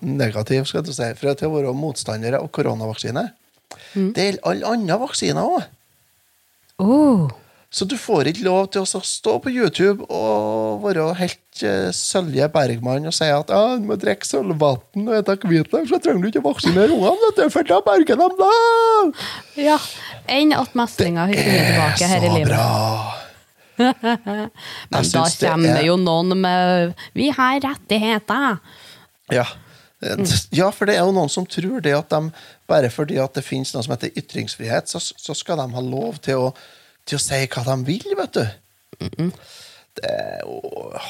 [0.07, 3.29] negativ, skal du si, for til å være motstandere av koronavaksine.
[3.95, 5.73] Det gjelder alle andre vaksiner òg.
[6.83, 7.33] Oh.
[7.75, 12.47] Så du får ikke lov til å stå på YouTube og være helt uh, Sølje
[12.55, 16.31] Bergmann og si at ja, du må drikke sølvvann og spise hvitløk, så trenger du
[16.31, 19.27] ikke vaksinere ungene, for da berger de deg!
[19.67, 19.81] Ja.
[20.31, 22.55] Enn at meslinga funnet tilbake her i livet.
[22.55, 23.24] Det er Så bra!
[24.91, 28.59] Men da kommer er- jo noen med 'Vi har rettigheter'.
[29.33, 29.47] Ja.
[30.53, 32.31] ja, for det er jo noen som tror det at de
[32.69, 36.19] bare fordi at det finnes noe som heter ytringsfrihet, så, så skal de ha lov
[36.25, 36.51] til å,
[37.09, 38.45] til å si hva de vil, vet du.
[39.95, 40.59] Det er jo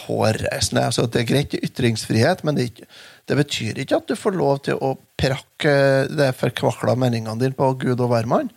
[0.05, 0.85] hårreisende.
[0.91, 2.87] Altså, det er greit ytringsfrihet, men det ikke,
[3.25, 5.75] Det betyr ikke at du får lov til å prakke
[6.13, 8.51] de forkvakla meningene dine på Gud og hvermann.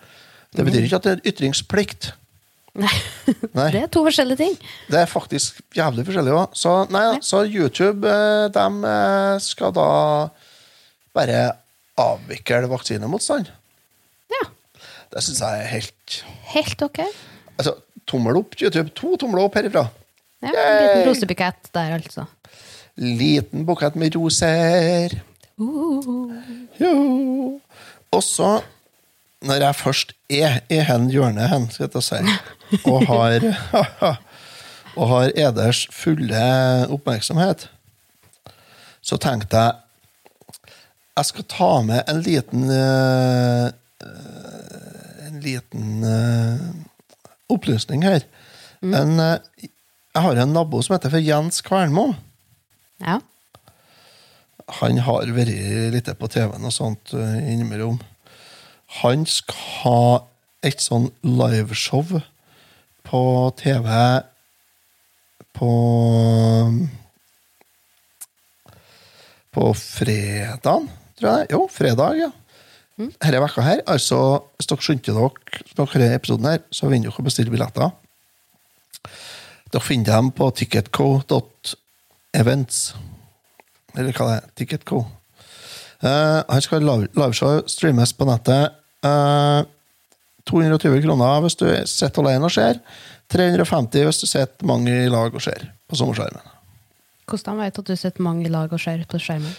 [0.52, 2.12] Det betyr ikke at det er ytringsplikt.
[2.78, 2.94] Nei.
[3.58, 3.70] Nei.
[3.74, 4.58] Det er to forskjellige ting.
[4.92, 6.58] Det er faktisk jævlig forskjellig òg.
[6.58, 6.74] Så,
[7.26, 9.88] så YouTube eh, de eh, skal da
[11.18, 11.40] bare
[11.98, 13.50] avvikle vaksinemotstand.
[14.34, 14.44] Ja.
[15.14, 16.20] Det syns jeg er helt
[16.54, 17.02] Helt ok.
[17.58, 17.74] Altså,
[18.08, 18.94] tommel opp, YouTube.
[18.96, 19.88] To tomler opp herifra.
[20.46, 22.28] Ja, en liten rosebukett der, altså.
[22.98, 25.18] Liten bukett med roser.
[25.58, 26.94] Jo.
[28.14, 28.52] Og så,
[29.46, 32.22] når jeg først er i hen hjørnet hen, skal jeg si,
[32.84, 33.46] og har
[34.98, 36.46] og har eders fulle
[36.90, 37.68] oppmerksomhet,
[39.02, 39.84] så tenkte jeg
[41.18, 43.70] jeg skal ta med en liten eh,
[45.28, 46.68] En liten eh,
[47.50, 48.26] opplysning her.
[48.86, 49.66] En, eh,
[50.14, 52.12] jeg har en nabo som heter for Jens Kvernmo.
[53.02, 53.18] Ja.
[54.82, 55.54] Han har vært
[55.94, 58.00] litt på TV-en og sånt innimellom.
[59.02, 60.02] Han skal ha
[60.66, 62.20] et sånn liveshow
[63.08, 63.24] på
[63.60, 63.88] TV
[65.58, 65.72] på
[69.58, 70.86] På fredag,
[71.18, 71.48] tror jeg.
[71.50, 72.28] Jo, fredag, ja.
[72.98, 74.18] Denne vekka her, altså,
[74.58, 75.30] hvis dere skjønte dere
[75.94, 77.90] denne episoden her, så vinner dere å bestille billetter.
[79.74, 82.78] Dere finner dem på ticketco.events.
[83.98, 84.46] Eller hva det er.
[84.62, 84.98] Ticketco.
[86.06, 88.64] Uh, han skal ha live- liveshow streames på nettet.
[89.06, 89.62] Eh,
[90.48, 92.80] 220 kroner hvis du sitter alene og ser.
[93.34, 96.54] 350 hvis du sitter mange i lag og ser på sommerskjermen.
[97.28, 99.52] Hvordan vet du at du sitter mange i lag og ser på skjermen?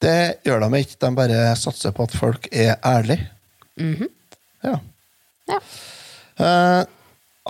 [0.00, 0.98] Det gjør de ikke.
[1.00, 3.28] De bare satser på at folk er ærlige.
[4.64, 4.76] Ja.
[5.48, 5.60] Ja.
[6.40, 6.82] Eh,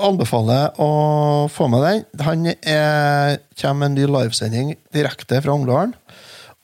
[0.01, 0.91] anbefaler å
[1.51, 2.05] få med den.
[2.27, 5.95] Han er, kommer med en ny livesending direkte fra Ungdalen.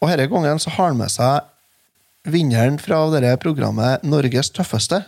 [0.00, 1.46] Og denne gangen så har han med seg
[2.26, 5.02] vinneren fra det programmet Norges tøffeste.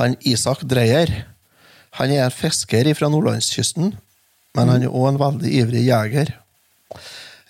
[0.00, 1.10] Han Isak Dreyer.
[1.98, 3.92] Han er en fisker fra nordlandskysten,
[4.56, 6.32] men han er òg en veldig ivrig jeger.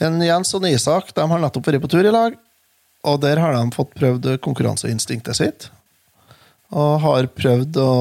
[0.00, 2.36] En Jens og Isak de har nettopp vært på tur i lag,
[3.06, 5.68] og der har de fått prøvd konkurranseinstinktet sitt.
[6.70, 7.92] Og har prøvd å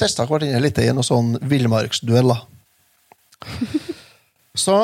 [0.00, 2.42] teste hverandre litt i noen sånn villmarksdueller.
[4.64, 4.76] Så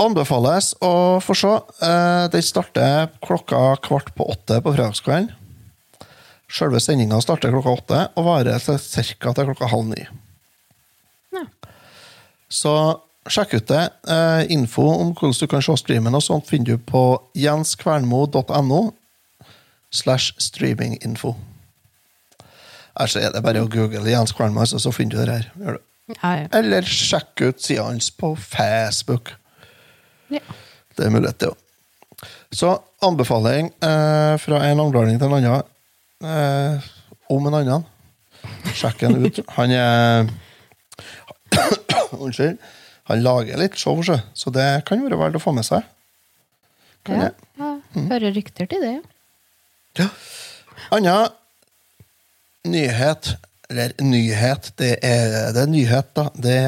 [0.00, 1.54] anbefales å få se.
[1.86, 5.32] Eh, Den starter klokka kvart på åtte på fredagskvelden.
[6.54, 9.32] Selve sendinga starter klokka åtte og varer til ca.
[9.34, 10.04] til klokka halv ni.
[11.34, 11.42] Ja.
[12.48, 12.74] Så
[13.26, 13.88] sjekk ut det.
[14.06, 17.02] Eh, info om hvordan du kan se streamen og sånt finner du på
[17.34, 18.82] jenskvernmo.no
[19.94, 21.34] slash streaminginfo.
[22.94, 25.50] Ellers er det bare å google Jens Kvernmo, så så finner du det her.
[25.58, 25.82] Gjør du.
[26.14, 26.48] Ja, ja.
[26.54, 29.34] Eller sjekk ut sida hans på Facebook.
[30.30, 30.44] ja.
[30.94, 32.26] Det er mulighet, det òg.
[32.54, 32.68] Så
[33.02, 35.64] anbefaling eh, fra en anglerling til en annen
[36.22, 36.86] eh,
[37.32, 37.86] om en annen.
[38.74, 39.40] Sjekk den ut.
[39.56, 40.30] Han er
[42.24, 42.58] Unnskyld.
[43.10, 45.84] Han lager litt show, så det kan være verdt å få med seg.
[47.04, 47.26] Kan ja.
[47.28, 47.50] jeg?
[47.60, 47.72] ja.
[48.14, 49.02] Hører rykter til det, ja.
[49.94, 50.08] Ja.
[50.90, 51.28] Anna
[52.66, 53.36] nyhet
[53.70, 56.24] Eller nyhet, det er det er nyhet, da.
[56.34, 56.58] Det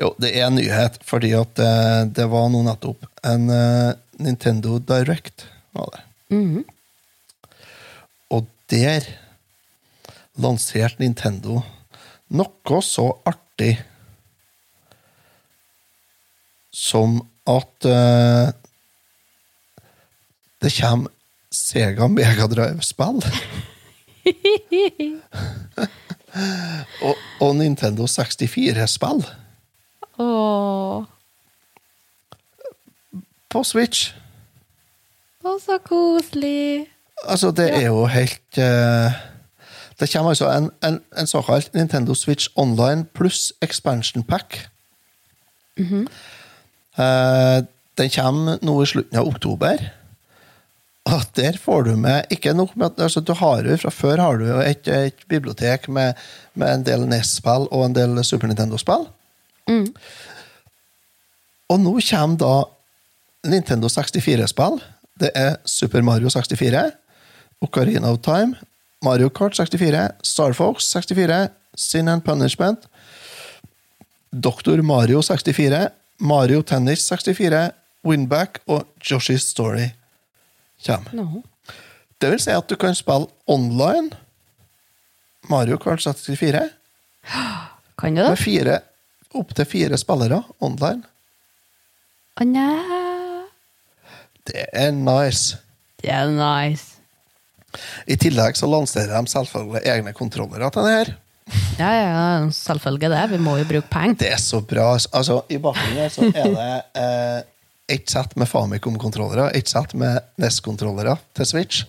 [0.00, 4.80] Jo, det er en nyhet, fordi at det, det var nå nettopp en uh, Nintendo
[4.82, 5.46] Direct.
[5.76, 6.00] Var det.
[6.34, 6.64] Mhm.
[8.30, 9.00] Og der
[10.40, 11.60] lanserte Nintendo
[12.34, 13.76] noe så artig
[16.74, 18.50] som at uh,
[20.64, 21.10] det kommer
[21.54, 23.22] Sega Megadrive-spill.
[27.06, 29.22] og, og Nintendo 64-spill
[33.54, 34.14] på Switch.
[35.54, 36.88] Å, så koselig.
[37.24, 39.14] Altså, det er jo helt uh,
[40.00, 44.58] Det kommer altså en, en, en såkalt Nintendo Switch Online pluss expansion pack.
[46.94, 47.58] Eh,
[47.98, 49.80] den kommer nå i slutten av oktober.
[51.04, 54.38] Og der får du med Ikke nok med altså, du har jo Fra før har
[54.40, 56.14] du et, et bibliotek med,
[56.54, 59.04] med en del NES-spill og en del Super Nintendo-spill.
[61.68, 62.54] Og nå kommer da
[63.52, 64.80] Nintendo 64-spill.
[65.20, 66.90] Det er Super Mario 64,
[67.62, 68.56] Ocarina of Time,
[69.04, 72.88] Mario Kart 64, Star Fox 64, Sin and Punishment,
[74.30, 77.70] Doktor Mario 64, Mario Tennis 64,
[78.04, 79.88] Winback og Joshi's Story
[80.86, 81.12] kommer.
[81.14, 81.42] No.
[82.20, 84.10] Det vil si at du kan spille online
[85.50, 86.60] Mario Kart 64
[87.98, 88.28] Kan du det?
[88.28, 88.78] med fire,
[89.34, 91.02] opptil fire spillere online.
[92.40, 93.03] Å nei.
[94.50, 95.56] Det er nice.
[96.02, 96.90] Det er nice.
[98.06, 101.12] I tillegg så lanserer de selvfølgelig egne kontrollere til det her.
[101.78, 103.22] Ja, ja, selvfølgelig det.
[103.34, 104.14] Vi må jo bruke penger.
[104.20, 104.92] Det er så bra.
[105.12, 106.68] Altså, I bakgrunnen her så er det
[107.02, 107.40] eh,
[107.96, 111.82] ett sett med Famicom-kontrollere, ett sett med NES-kontrollere til Switch.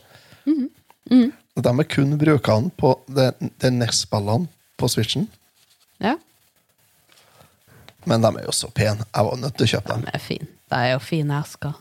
[1.55, 3.29] Og De er kun brukende på de,
[3.61, 4.49] de NES-spillene
[4.81, 5.29] på Switchen.
[6.03, 6.17] Ja,
[8.05, 9.05] Men de er jo så pene.
[9.15, 10.01] Jeg var nødt til å kjøpe dem.
[10.05, 10.47] de er fine.
[10.69, 11.77] De er jo fine esker.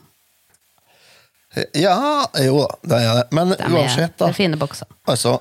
[1.79, 1.97] Ja,
[2.43, 3.25] jo da, det er det.
[3.37, 4.29] Men De er, uansett, det da.
[4.33, 4.89] er fine bokser.
[5.11, 5.37] Altså,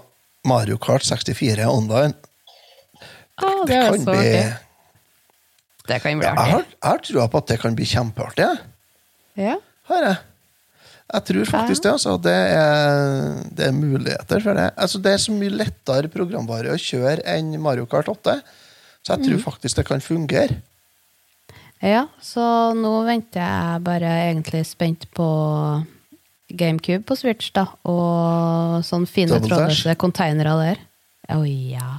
[0.46, 2.14] Mario Kart 64 online,
[3.42, 4.44] Å, det, er kan så bli artig.
[5.90, 6.76] Det kan bli Jeg har, artig.
[6.78, 8.46] jeg har trua på at det kan bli kjempeartig.
[8.46, 9.48] jeg.
[9.48, 9.56] Ja.
[9.90, 10.18] Har jeg.
[11.14, 11.92] Jeg tror faktisk det.
[11.92, 12.14] altså.
[12.24, 14.70] Det er, det er muligheter for det.
[14.80, 18.38] Altså, det er så mye lettere programvare å kjøre enn Mario Kart 8.
[19.04, 19.44] Så jeg tror Mm.
[19.44, 20.62] faktisk det kan fungere.
[21.84, 25.26] ja, så nå venter jeg bare egentlig spent på
[26.58, 27.66] GameCube på Switch, da.
[27.90, 30.82] Og sånn fine trådløse containere der.
[31.34, 31.92] Å ja.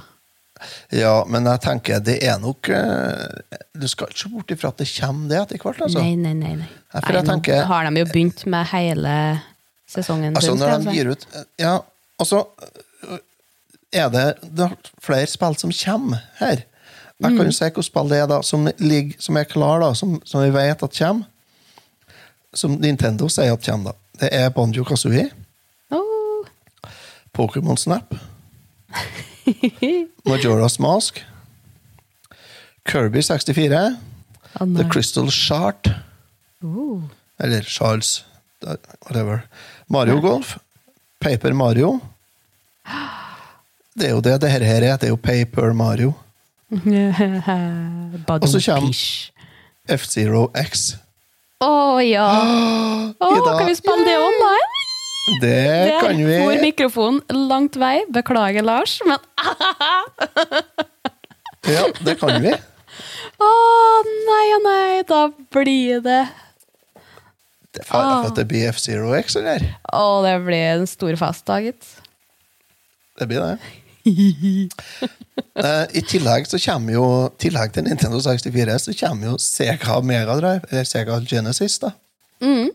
[0.95, 4.87] Ja, men jeg tenker det er nok eh, Du skal ikke bort ifra at det
[4.95, 5.81] kommer det etter hvert.
[5.83, 5.99] altså.
[5.99, 6.53] Nei, nei, nei.
[6.61, 6.69] nei.
[6.95, 9.41] Nei tenker- har de jo begynt med hele
[9.89, 10.35] sesongen.
[10.35, 11.25] Altså, når de gir ut
[11.59, 11.79] Ja,
[12.17, 12.45] altså
[13.93, 16.63] Er det, det er flere spill som kommer her?
[17.19, 17.37] Jeg Mm.
[17.37, 20.17] kan jo si hvilket spill det er da, som, ligger, som er klar da, som,
[20.25, 21.25] som vi vet at kommer.
[22.53, 23.91] Som Nintendo sier at kommer.
[23.93, 23.93] da.
[24.19, 25.29] Det er Banjo Kazooie,
[25.91, 26.45] Åh.
[27.37, 28.13] Pokémon Snap,
[30.29, 31.25] Majora's Mask,
[32.87, 33.97] Kirby 64,
[34.59, 34.85] Oh, The.
[34.89, 35.89] Crystal Shard,
[37.39, 38.25] eller Charles,
[39.05, 39.39] whatever.
[39.89, 40.57] Mario Golf,
[41.19, 41.99] Paper Mario.
[43.99, 44.97] Det er jo det det her her er.
[44.97, 46.13] Det er jo Paper Mario.
[48.41, 49.29] Og så kommer-
[49.97, 50.95] F-Zero X.
[51.65, 51.73] Å
[52.05, 52.25] ja!
[53.25, 54.71] Å, kan vi spille det online?
[55.41, 55.53] Det
[55.89, 56.35] Der kan vi.
[56.37, 57.95] for mikrofonen langt vei.
[58.13, 59.17] Beklager, Lars, men
[61.65, 62.51] Ja, det kan vi.
[63.45, 63.47] Å
[64.05, 65.21] nei og nei, da
[65.55, 66.19] blir det
[67.73, 68.19] Det er fare Ah.
[68.21, 69.65] for at det blir F0X, eller?
[69.91, 71.85] Å, det blir en stor fest, gitt.
[73.19, 73.57] Det blir det.
[75.55, 77.05] Eh, I tillegg så kommer jo
[77.39, 81.77] tillegg til Nintendo 64 så kommer jo Sega Megadrive, eller Sega Genesis.
[81.79, 81.93] da.
[82.43, 82.73] Mm.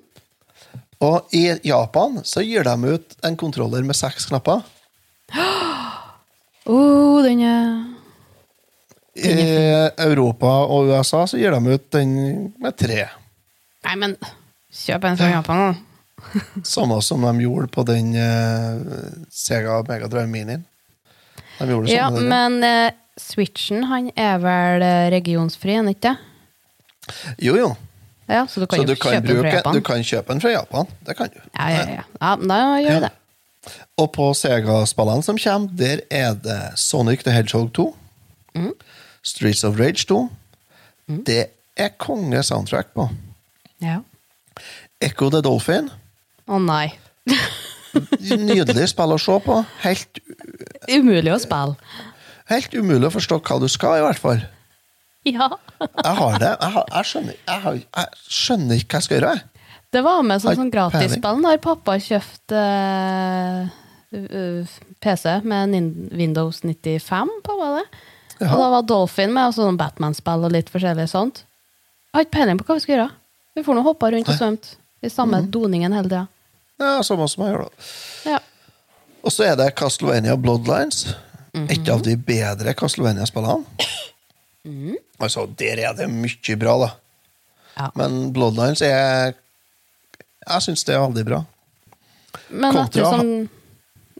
[1.05, 4.65] Og i Japan så gir de ut en kontroller med seks knapper.
[6.71, 7.71] Oh, den er
[9.17, 9.31] I
[10.05, 12.13] Europa og USA så gir de ut den
[12.61, 13.07] med tre.
[13.89, 14.15] Nei, men
[14.71, 16.61] kjøp en fra Japan, da.
[16.69, 18.77] Samme som de gjorde på den uh,
[19.33, 20.69] Sega Megadrive Minien.
[21.61, 26.09] De gjorde det Ja, men uh, Switchen, han er vel eh, regionsfri, er han ikke
[26.09, 26.17] det?
[27.45, 27.71] Jo, jo.
[28.31, 29.75] Ja, så du kan Så du kan, kjøpe bruke, Japan.
[29.75, 30.87] du kan kjøpe den fra Japan.
[31.07, 31.41] Det kan du.
[31.59, 32.05] Ja, ja, ja.
[32.21, 33.01] ja da gjør vi Ja.
[33.01, 33.11] det.
[34.01, 37.97] Og på Sega-spillene som kommer, der er det Sonic the Hedgehog 2.
[38.55, 38.73] Mm.
[39.23, 40.21] Streets of Rage 2.
[41.27, 41.47] Det
[41.77, 43.09] er konge soundtrack på.
[43.83, 43.99] Ja.
[45.03, 45.91] Echo the Dolphin.
[46.49, 46.87] Å nei.
[48.41, 49.59] Nydelig spill å se på.
[49.85, 50.23] Helt,
[50.91, 51.77] Umulig å spille.
[52.51, 54.43] helt umulig å forstå hva du skal, i hvert fall.
[55.29, 55.51] Ja.
[55.81, 56.53] Jeg har det.
[56.55, 59.35] Jeg, har, jeg, skjønner, jeg, har, jeg skjønner ikke hva jeg skal gjøre.
[59.91, 63.71] Det var med sånn, sånn gratisspill når pappa kjøpte eh,
[64.15, 65.75] uh, PC med
[66.15, 67.87] Windows 95 på, var det?
[68.41, 68.53] Ja.
[68.55, 71.43] Og da var Dolphin med, og sånn Batman-spill og litt forskjellig sånt.
[72.11, 73.11] Jeg har ikke peiling på hva vi skal gjøre.
[73.59, 74.71] Vi får nå hoppa rundt og svømt
[75.05, 75.51] i samme mm.
[75.53, 76.25] doningen hele tida.
[76.81, 77.89] Ja, Samme som jeg gjør, da.
[78.31, 78.39] Ja.
[79.21, 81.11] Og så er det Castlevania Bloodlines.
[81.69, 83.65] Et av de bedre Castlevania-spillene.
[85.21, 86.91] Altså, Der er det mye bra, da.
[87.77, 87.89] Ja.
[87.97, 89.35] Men Bloodlines er
[90.47, 91.45] Jeg syns det er veldig bra.
[92.51, 93.49] Men Kontra- etter som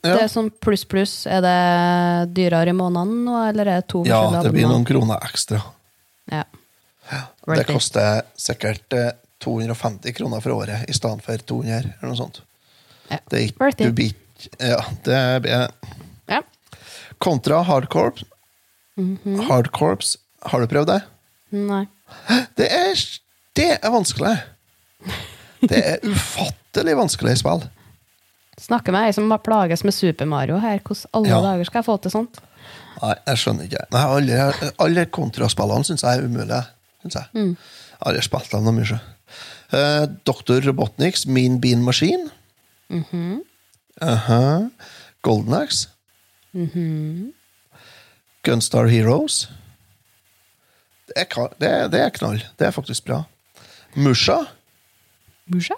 [0.03, 4.21] Ja, det sånn pluss-pluss, er det dyrere i måneden nå, eller er det to ja
[4.41, 5.61] det blir noen kroner ekstra.
[6.33, 6.45] Ja.
[7.45, 9.11] Det koster sikkert eh,
[9.45, 12.41] 250 kroner for året i stedet for 200, eller noe sånt.
[13.11, 14.15] Det er ikke du blir
[14.61, 15.71] Ja, det er
[16.31, 16.41] ja.
[17.21, 18.25] Kontra Hardcorps.
[18.97, 19.41] Mhm.
[19.49, 20.15] Hardcorps,
[20.49, 21.01] har du prøvd det?
[21.53, 21.83] Nei.
[22.57, 23.03] Det er,
[23.59, 24.33] det er vanskelig.
[25.61, 27.67] Det er ufattelig vanskelig spill.
[28.61, 30.81] Snakker med ei som bare plages med Super Mario her.
[30.85, 31.41] Hvordan alle Ja.
[31.45, 32.41] dager skal jeg få til sånt?
[33.03, 33.85] Nei, jeg skjønner ikke.
[33.93, 36.65] Nei, alle, alle kontraspillene syns jeg er umulige.
[37.05, 37.29] Synes jeg.
[37.37, 37.55] Mm.
[38.01, 39.01] aldri spilt dem mye.
[39.73, 40.61] Uh, Dr.
[40.67, 42.31] Robotniks Mean Bean Machine.
[42.91, 43.43] Mhm.
[44.03, 44.69] Aha.
[45.23, 45.89] Golden Axe.
[46.53, 47.33] Mhm.
[48.43, 49.49] Gunstar Heroes.
[51.07, 52.43] Det er, det, er- det er knall.
[52.59, 53.23] Det er faktisk bra.
[53.97, 54.39] Musha.
[55.47, 55.75] Musha?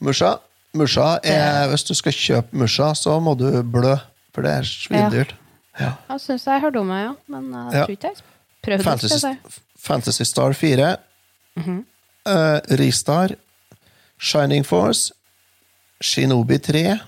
[0.00, 0.34] Musha.
[0.74, 3.94] Musha er, Hvis du skal kjøpe musha, så må du blø,
[4.34, 5.34] for det er svindyrt.
[5.80, 5.92] Ja.
[6.10, 7.12] Jeg syns jeg hørte om det, ja.
[7.28, 7.84] Men jeg Ja.
[7.84, 8.16] tror ikke jeg
[8.62, 9.58] prøvde Fantasy, si.
[9.78, 10.96] Fantasy Star 4.
[11.56, 11.84] Mm -hmm.
[12.32, 13.28] uh, Ristar.
[14.20, 15.12] Shining Force.
[16.02, 16.98] Shinobi 3.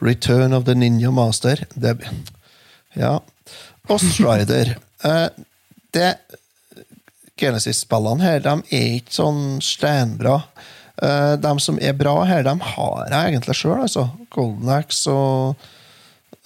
[0.00, 1.62] Return of the Ninja Master.
[1.74, 1.96] Det,
[2.96, 3.18] ja.
[3.88, 4.76] Og Strider.
[5.06, 6.08] Eh,
[7.36, 10.40] Genesis-spillene her, de er ikke sånn steinbra.
[10.96, 14.06] Uh, de som er bra her, de har jeg egentlig sjøl, altså.
[14.32, 15.66] Golden Axe og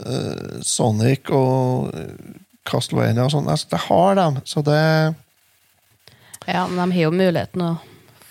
[0.03, 2.35] eh, Sonic og eh,
[2.66, 3.51] Castlevania og sånn.
[3.51, 4.83] Altså, det har dem, så det
[6.47, 7.73] Ja, men de har jo muligheten å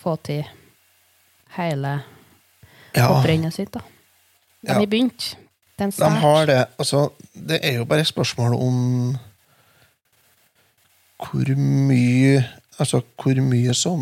[0.02, 0.44] få til
[1.56, 1.98] hele
[2.96, 3.80] Ja, hopprennet sitt, da.
[4.66, 4.84] De Ja.
[4.84, 5.36] begynt.
[5.78, 6.66] Det er en de har det.
[6.78, 9.16] Altså, det er jo bare et spørsmål om
[11.20, 12.44] hvor mye
[12.80, 14.00] Altså hvor mye som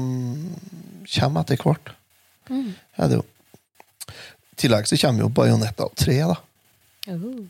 [1.11, 1.91] kommer etter hvert.
[2.49, 2.75] Mm.
[2.99, 3.25] Ja, det jo.
[4.09, 6.37] I tillegg så kommer jo Bajonetta 3, da.
[7.11, 7.43] Oh.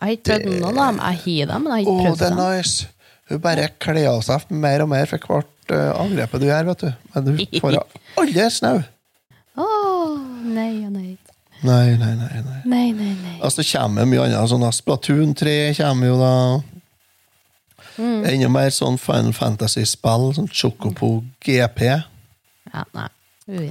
[0.00, 0.98] har ikke prøvd noen av dem.
[0.98, 2.88] Jeg har dem, men jeg har ikke prøvd det er nice!
[3.30, 6.82] Hun bare kler av seg mer og mer for hvert uh, angrepet du gjør, vet
[6.82, 6.90] du.
[7.14, 7.78] Men du får
[8.20, 8.82] aldri snau.
[9.54, 9.68] Å,
[10.54, 11.16] nei og nei.
[11.64, 12.42] Nei, nei, nei.
[12.44, 12.60] nei.
[12.64, 13.34] Nei, nei, nei.
[13.40, 14.50] Altså, det kommer mye annet.
[14.50, 14.70] Sånn, da.
[14.74, 16.32] Splatoon 3 kommer jo da.
[17.94, 18.24] Mm.
[18.26, 21.84] Enda mer sånn Final Fantasy-spill, sånn Chocopo GP.
[22.72, 23.10] Ja, nei.
[23.54, 23.68] Ui.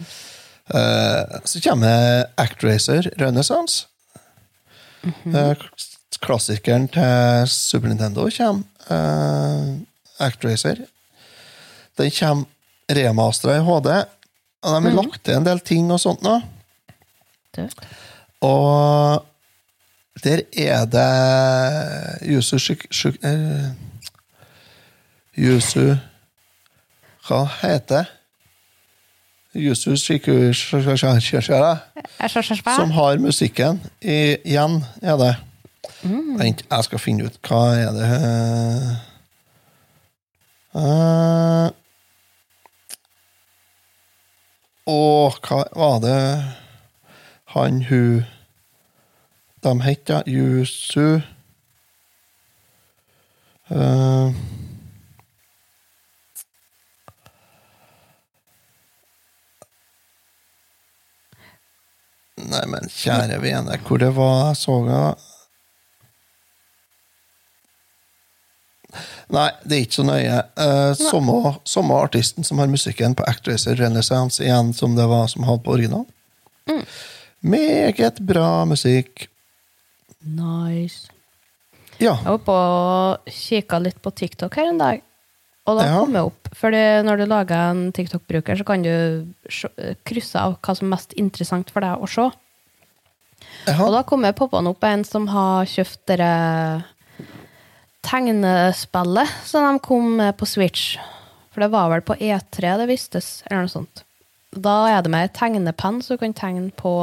[0.74, 3.90] Uh, så kommer Actracer Renaissance.
[5.04, 5.60] Eh,
[6.24, 8.64] klassikeren til Super Nintendo kommer.
[8.88, 9.84] Uh,
[10.24, 10.86] Actracer.
[12.00, 12.48] Den kommer
[12.88, 13.92] remastera i HD.
[14.64, 16.38] Og de har lagt til en del ting og sånt nå.
[17.56, 17.70] Du.
[18.42, 19.26] Og
[20.24, 22.88] der er det Yusu Shik...
[22.92, 23.72] Shik eh,
[25.38, 25.96] Yusu
[27.28, 28.06] Hva heter?
[29.56, 31.78] Yusu Shikushara,
[32.76, 33.82] som har musikken.
[34.02, 35.36] I, igjen er det.
[36.04, 37.38] Vent, jeg skal finne ut.
[37.48, 38.10] Hva er det
[40.74, 41.70] uh,
[44.90, 46.20] Og hva var det
[47.54, 48.24] han, hun
[49.64, 50.24] De heter.
[50.28, 51.22] Yusu
[53.72, 54.34] uh,
[62.44, 65.04] Nei, men kjære vene, hvor det var jeg så det?
[69.34, 70.42] Nei, det er ikke så nøye.
[70.60, 75.48] Uh, samme, samme artisten som har musikken på Actracer Renaissance igjen som det var som
[75.48, 76.06] hadde på original.
[77.44, 79.28] Meget bra musikk.
[80.24, 81.10] Nice.
[82.00, 82.16] Ja.
[82.24, 85.02] Jeg var på og kikka litt på TikTok her en dag.
[85.68, 86.00] Og da Ja.
[86.00, 89.28] kom jeg opp, fordi når du lager en TikTok-bruker, så kan du
[90.04, 92.30] krysse av hva som er mest interessant for deg å se.
[93.80, 96.84] Og da kom jeg poppa opp en som har kjøpt dere
[98.04, 100.98] tegnespillet som de kom med på Switch.
[101.54, 104.04] For det var vel på E3 det vistes, eller noe sånt.
[104.54, 106.94] Da er det med ei tegnepenn, så du kan tegne på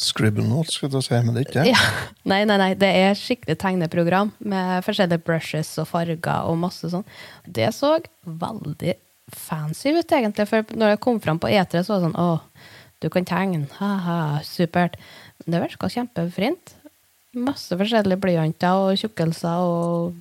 [0.00, 1.72] Scribble notes, skal du si, men det er ikke det.
[1.74, 1.80] Ja.
[2.30, 7.04] Nei, nei, nei, det er skikkelig tegneprogram med forskjellige brushes og farger og masse sånn.
[7.44, 8.94] Det så veldig
[9.34, 10.46] fancy ut, egentlig.
[10.48, 12.28] For når jeg kom fram på E3, så var det sånn Å,
[13.04, 13.66] du kan tegne.
[13.76, 14.96] Ha-ha, supert.
[15.42, 16.74] Men det virka kjempefint.
[17.36, 20.16] Masse forskjellige blyanter og tjukkelser og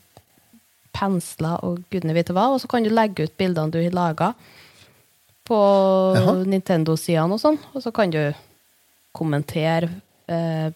[0.95, 2.49] pensler og gudene vite hva.
[2.53, 4.34] Og så kan du legge ut bildene du har laga
[5.49, 5.57] på
[6.51, 7.63] Nintendo-sidene og sånn.
[7.73, 8.21] Og så kan du
[9.16, 9.89] kommentere
[10.30, 10.70] eh,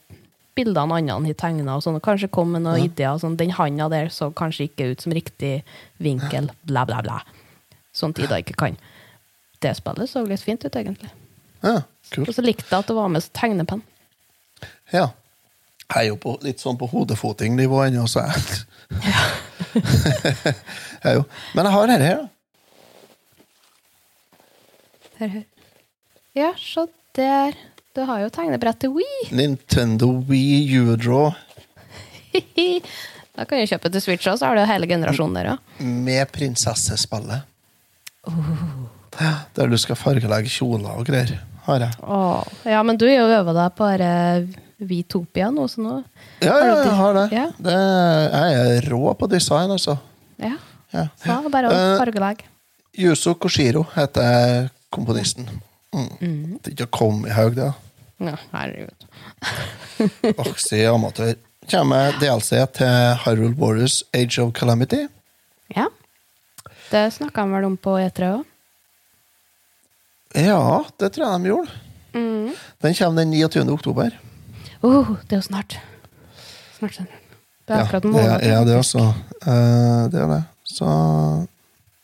[0.58, 3.18] bildene andre har tegna, sånn, kanskje komme med noen ideer.
[3.22, 5.64] Sånn, den handa der så kanskje ikke ut som riktig
[6.04, 7.22] vinkel, bla, bla, bla.
[7.94, 8.78] Sånt Ida ikke kan.
[9.64, 11.10] Det spillet så litt fint ut, egentlig.
[11.64, 11.82] Ja,
[12.20, 13.82] Og så likte jeg at det var med tegnepenn.
[14.92, 15.10] Ja.
[15.94, 18.34] Jeg er jo på, litt sånn på hodefoting-nivå ennå, så jeg
[21.04, 21.24] Jeg er jo.
[21.54, 22.28] Men jeg har dette her, da.
[25.20, 25.46] Her, her.
[26.34, 27.58] Ja, se der.
[27.94, 29.28] Du har jo tegnebrett til Wii.
[29.38, 31.32] Nintendo Wii U-draw
[33.38, 35.82] da kan du kjøpe til Switch også, så har du hele generasjonen der, òg.
[35.86, 37.44] med prinsessespillet.
[39.54, 41.36] Der du skal fargelegge kjoler og greier.
[41.68, 41.94] Har jeg.
[42.04, 43.90] Åh, ja, men du har jo øva deg på
[44.84, 45.94] Vitopia nå, så nå
[46.44, 47.28] Ja, ja, jeg har det.
[47.32, 47.46] Ja.
[47.70, 47.76] det.
[48.34, 49.96] Jeg er rå på design, altså.
[50.42, 50.56] Ja.
[50.94, 51.06] Ja.
[51.22, 52.50] Så bare å Eh, fargelegge.
[53.00, 55.48] Yuzo Koshiro heter komponisten.
[55.94, 56.58] Mm.
[56.62, 57.72] Det er ikke kom i haug, det.
[58.24, 59.06] Ja, herregud.
[60.40, 61.36] Åh, si amatør.
[61.72, 65.06] Kommer DLC til Hyrule Warriors Age of Calamity.
[65.76, 65.86] Ja.
[66.92, 68.44] Det snakka han vel om på E3 òg.
[70.36, 71.80] Ja, det tror jeg de gjorde.
[72.84, 73.70] Den kommer den 29.
[73.74, 74.16] oktober.
[74.84, 75.78] Oh, det er jo snart.
[76.78, 76.98] Snart.
[76.98, 77.08] sånn.
[77.64, 78.44] Det er Ja, akkurat en det måned.
[78.44, 79.04] er, er det, altså.
[79.46, 80.42] Eh, det er det.
[80.68, 80.88] Så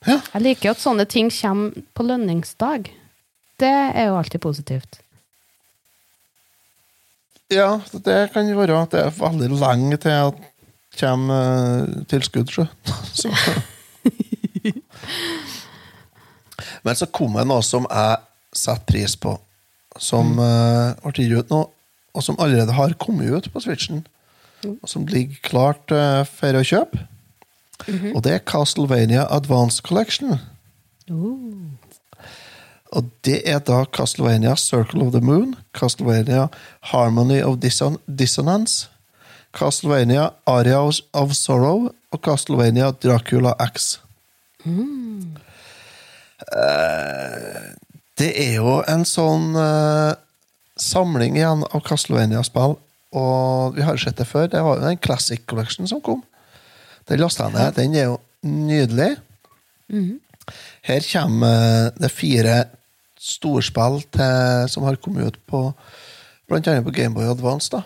[0.08, 0.20] ja.
[0.34, 2.88] Jeg liker jo at sånne ting kommer på lønningsdag.
[3.60, 4.99] Det er jo alltid positivt.
[7.49, 10.45] Ja, det kan jo være at det er veldig lenge til at
[10.99, 12.51] kommer eh, tilskudd.
[13.14, 13.34] Så.
[16.84, 18.18] Men så kom det noe som jeg
[18.55, 19.36] setter pris på,
[19.99, 21.62] som uh, ble gitt ut nå,
[22.16, 24.07] og som allerede har kommet ut på Switchen,
[24.66, 27.05] og som ligger klart uh, for å kjøpe.
[28.14, 30.39] Og det er Castlevania Advance Collection.
[32.98, 36.48] Og det er da Castlevania Circle of the Moon, Castlevania
[36.90, 38.88] Harmony of Disson Dissonance,
[39.54, 44.00] Castlevania Aria of- Sorrow og Castlevania Dracula X.
[46.56, 47.74] Eh,
[48.20, 50.14] det er jo en sånn eh,
[50.80, 52.78] samling igjen av Castlevania-spill,
[53.20, 54.50] og vi har jo sett det før.
[54.52, 56.24] Det var jo en Classic Collection som kom.
[57.10, 57.78] Den lasta jeg ned.
[57.78, 59.12] Den er jo nydelig.
[60.86, 62.58] Her kommer det fire
[63.20, 65.62] storspill til, som har kommet ut på
[66.50, 67.70] annet på Gameboy Advance.
[67.72, 67.84] da.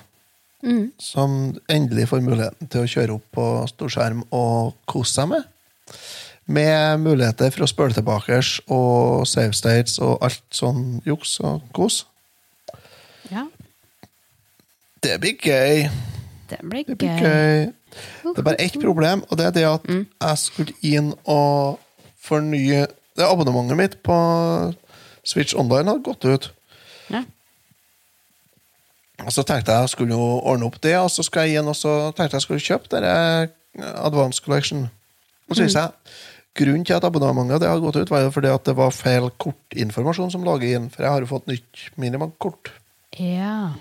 [1.00, 5.44] Som endelig får muligheten til å kjøre opp på storskjerm og kose seg med.
[6.46, 8.40] Med muligheter for å spøle tilbake
[8.72, 12.04] og save states og alt sånn juks og kos.
[13.32, 13.48] Ja,
[15.04, 15.90] Det blir gøy.
[16.50, 17.74] det blir Det blir gøy.
[18.24, 21.80] Det er bare ett problem, og det er det at jeg skulle inn og
[22.20, 24.16] fornye det Abonnementet mitt på
[25.24, 26.50] Switch Online hadde gått ut.
[27.14, 27.24] Ja.
[29.24, 31.78] Og så tenkte jeg jeg skulle ordne opp det, og så skal jeg igjen, og
[31.80, 33.50] så tenkte jeg skulle kjøpe denne
[34.04, 34.88] Advance Collection.
[35.50, 35.92] Og så viser jeg
[36.54, 39.32] Grunnen til at abonnementet det hadde gått ut, var jo fordi at det var feil
[39.42, 42.70] kortinformasjon som lå inn, for jeg har jo fått nytt minibankkort.
[43.18, 43.72] Ja.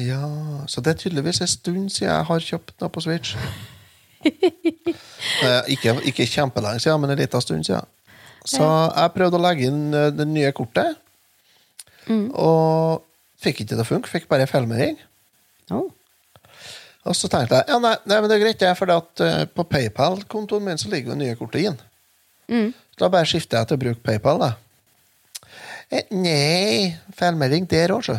[0.00, 0.22] Ja,
[0.70, 3.36] så det er tydeligvis en stund siden jeg har kjøpt noe på Switch.
[5.40, 7.86] Eh, ikke, ikke kjempelenge siden, men en liten stund siden.
[8.50, 10.98] Så jeg prøvde å legge inn eh, det nye kortet,
[12.10, 13.04] og
[13.38, 14.10] fikk ikke det til å funke.
[14.10, 14.96] Fikk bare feilmelding.
[15.70, 15.86] Oh.
[17.06, 18.90] Og så tenkte jeg ja, nei, nei men det er greit, det, for
[19.54, 21.78] på PayPal-kontoen min så ligger jo det nye kortet inn.
[22.50, 24.42] Så da bare skifter jeg til å bruke PayPal.
[24.42, 24.50] da.
[25.90, 28.18] Eh, nei, feilmelding der òg, så.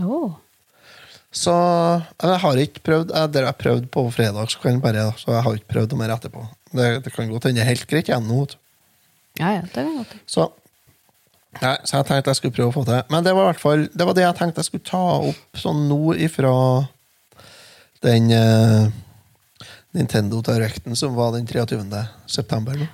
[0.00, 0.36] Oh.
[1.30, 5.44] Så jeg har ikke prøvd jeg, jeg prøvde på fredag, så jeg bare Så jeg
[5.46, 6.46] har ikke prøvd noe mer etterpå.
[6.72, 8.46] Det, det kan godt hende helt greit igjen nå.
[9.40, 10.12] Ja, ja, det kan godt.
[10.28, 10.42] Så
[11.60, 13.00] Nei, så jeg tenkte jeg skulle prøve å få til.
[13.10, 15.00] Men det var i hvert fall Det var det jeg tenkte jeg skulle ta
[15.32, 16.52] opp sånn nå ifra
[18.06, 18.86] den eh,
[19.98, 21.82] Nintendo Directen som var den 23.
[22.30, 22.78] september.
[22.78, 22.86] nå.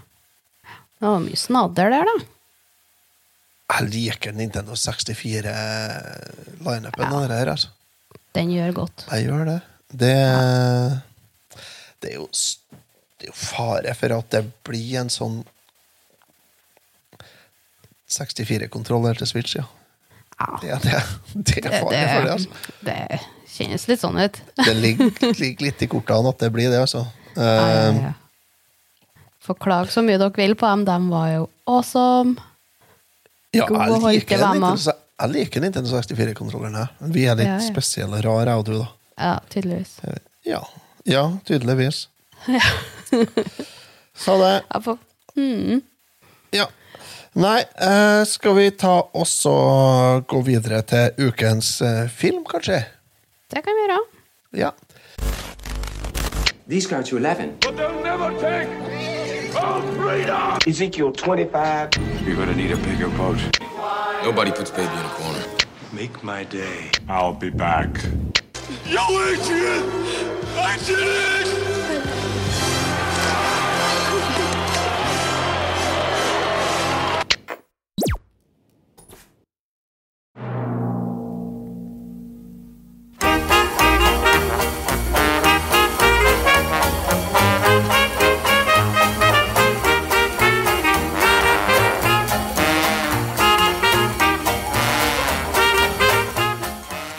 [0.96, 2.16] Det var mye snadder der, da.
[3.76, 7.20] Jeg liker Nintendo 64-lineupen Ja.
[7.28, 7.68] det her, altså.
[8.36, 9.04] Den gjør godt.
[9.10, 9.58] Jeg gjør det.
[9.92, 10.14] Det,
[12.00, 12.26] det, er jo,
[13.20, 15.36] det er jo fare for at det blir en sånn
[18.10, 19.64] 64-kontroller til Switch, ja.
[20.36, 20.58] Ja.
[20.60, 22.02] Det, det, det for det,
[22.32, 22.48] altså.
[22.84, 24.36] det kjennes litt sånn ut.
[24.60, 27.06] Det ligger, ligger litt i kortene at det blir det, altså.
[27.36, 28.12] Uh, ja, Eh, ja.
[29.46, 32.34] Forklag så mye dere vil på dem, de var jo awesome.
[33.54, 34.42] ja, jeg liker.
[34.42, 36.86] Nintendo, jeg liker Nintendo 64-kontrollerne.
[36.98, 37.68] Men vi er litt Ja, ja.
[37.68, 38.88] spesielle rare, jeg og du, da.
[39.16, 39.94] Ja, tydeligvis.
[40.44, 40.62] Ja,
[41.06, 42.08] ja tydeligvis.
[44.16, 44.96] Så det Ja,
[45.36, 45.80] mm.
[47.36, 49.50] Nei, eh, skal vi ta også
[50.28, 52.78] gå videre til ukens eh, film, kanskje?
[53.52, 53.98] Det kan vi gjøre.
[54.56, 54.70] Ja.
[56.66, 57.52] These go to 11.
[57.60, 58.68] But they'll never take
[59.54, 60.58] our freedom!
[60.66, 61.90] Ezekiel 25.
[62.24, 63.38] You're gonna need a bigger boat.
[64.24, 65.44] Nobody puts baby in a corner.
[65.92, 66.90] Make my day.
[67.06, 68.00] I'll be back.
[68.86, 69.84] Yo, Adrian!
[70.56, 72.25] Adrian!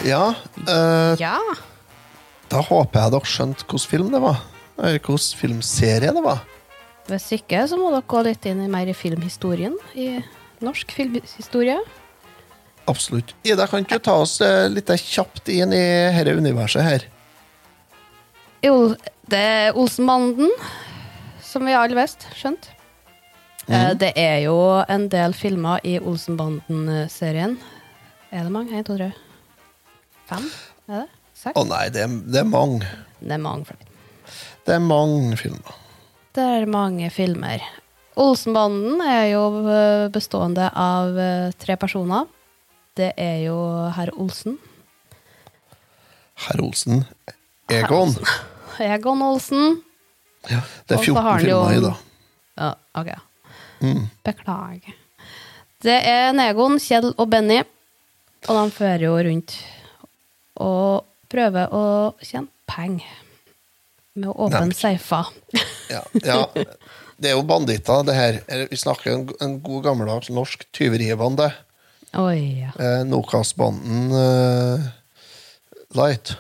[0.08, 0.24] Ja
[0.68, 1.38] Uh, Ja.
[2.50, 4.42] da håper jeg dere skjønte hvilken film det var.
[4.78, 6.42] Eller hvilken filmserie det var.
[7.08, 9.78] Hvis ikke, så må dere gå litt inn i mer i filmhistorien.
[9.96, 10.20] I
[10.64, 11.78] norsk filmhistorie.
[12.88, 13.34] Absolutt.
[13.48, 15.84] Ida, kan ikke du ta oss eh, litt kjapt inn i
[16.16, 17.06] dette universet her?
[18.64, 18.96] Jo,
[19.28, 20.52] det er Olsenbanden,
[21.44, 22.28] som vi alle visste.
[22.36, 22.70] Skjønt.
[23.68, 23.98] Mm.
[24.00, 24.56] Det er jo
[24.88, 27.58] en del filmer i Olsenbanden-serien.
[28.32, 28.72] Er det mange?
[28.76, 29.12] En, to, tre,
[30.30, 30.48] fem?
[30.88, 31.08] Er det?
[31.38, 31.58] Seks?
[31.60, 32.88] Å nei, det er, det er mange.
[33.22, 33.92] Det er mange flere.
[34.68, 35.76] Det er mange filmer.
[36.36, 37.66] Det er mange filmer.
[38.18, 42.26] Olsenbanden er jo eh, bestående av eh, tre personer.
[42.98, 43.58] Det er jo
[43.94, 44.58] herr Olsen.
[46.48, 47.06] Herr Olsen.
[47.70, 48.16] Egon.
[48.90, 49.80] Egon Olsen.
[50.50, 51.94] Ja, det er Og så har 14 filmer i, da.
[52.58, 53.14] Ja, ok.
[54.26, 54.98] Beklager.
[55.86, 57.60] Det er Negon, Kjell og Benny,
[58.48, 59.54] og de fører jo rundt
[60.64, 61.86] og prøver å
[62.24, 63.24] tjene penger
[64.18, 65.34] med å åpne safer.
[65.88, 66.42] Ja, ja.
[67.16, 68.42] Det er jo banditter, det her.
[68.68, 71.48] Vi snakker en, en god gammeldags norsk tyveribande.
[72.20, 72.74] Oi, ja.
[72.76, 74.84] Eh, Nokas-banden eh,
[75.96, 76.34] Light,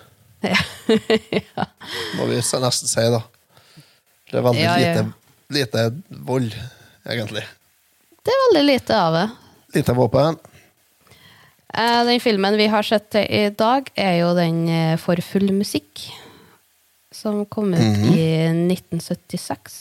[0.43, 1.65] ja.
[2.19, 3.23] må vi nesten si, da.
[4.27, 5.05] Det er veldig Ja, ja, ja.
[5.55, 6.59] Lite, lite vold,
[7.07, 7.45] egentlig.
[8.19, 9.25] Det er veldig lite av det.
[9.79, 10.39] Lite våpen.
[11.73, 15.51] Eh, Den filmen vi har sett til i dag, er jo den eh, For full
[15.55, 16.05] musikk,
[17.11, 19.75] som kom ut i 1976.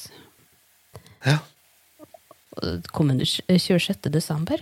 [1.27, 1.39] Ja.
[2.93, 4.11] Kom ut 26.
[4.11, 4.61] desember.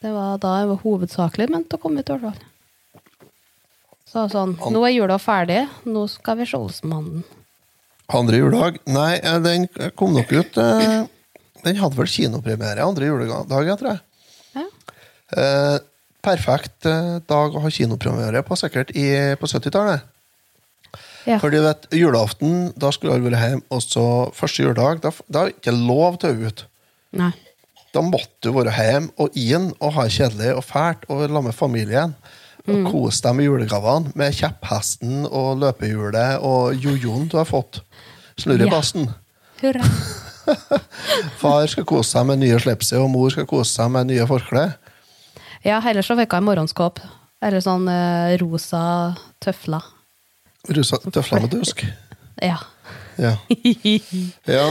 [0.00, 2.46] Det var da jeg var hovedsakelig ment å komme ut, i hvert fall.
[4.10, 7.22] Så sånn, nå er jula ferdig, nå skal vi se Olsenmannen.
[8.10, 8.80] Andre juledag?
[8.90, 10.56] Nei, eh, den kom nok ut
[11.60, 14.00] Den hadde vel kinopremiere andre juledag, jeg tror jeg.
[14.56, 14.66] Ja.
[16.24, 19.06] Perfekt eh, dag å ha kinopremiere på, sikkert i,
[19.40, 20.08] på 70-tallet.
[21.28, 21.36] Ja.
[21.38, 24.04] For du vet, julaften, da skulle alle vært hjemme, og så
[24.36, 26.64] første juledag, da, da er det ikke lov til å ut.
[27.20, 27.32] Nei.
[27.90, 31.42] Da måtte du være hjemme og inn og ha det kjedelig og fælt og la
[31.42, 32.14] med familien.
[32.70, 37.80] Og kose deg med julegavene, med kjepphesten og løpehjulet og jojoen du har fått.
[38.38, 39.08] Snurrebassen.
[39.62, 39.86] Hurra.
[41.40, 44.68] Far skal kose seg med nye slipset, og mor skal kose seg med nye forkle.
[45.66, 47.00] Ja, heller så fikk jeg morgenskåp.
[47.44, 48.82] Eller sånn eh, rosa
[49.40, 49.84] tøfler.
[50.68, 51.84] Rosa tøfler med dusk.
[52.40, 52.58] Ja.
[53.20, 53.34] Ja.
[54.56, 54.66] ja.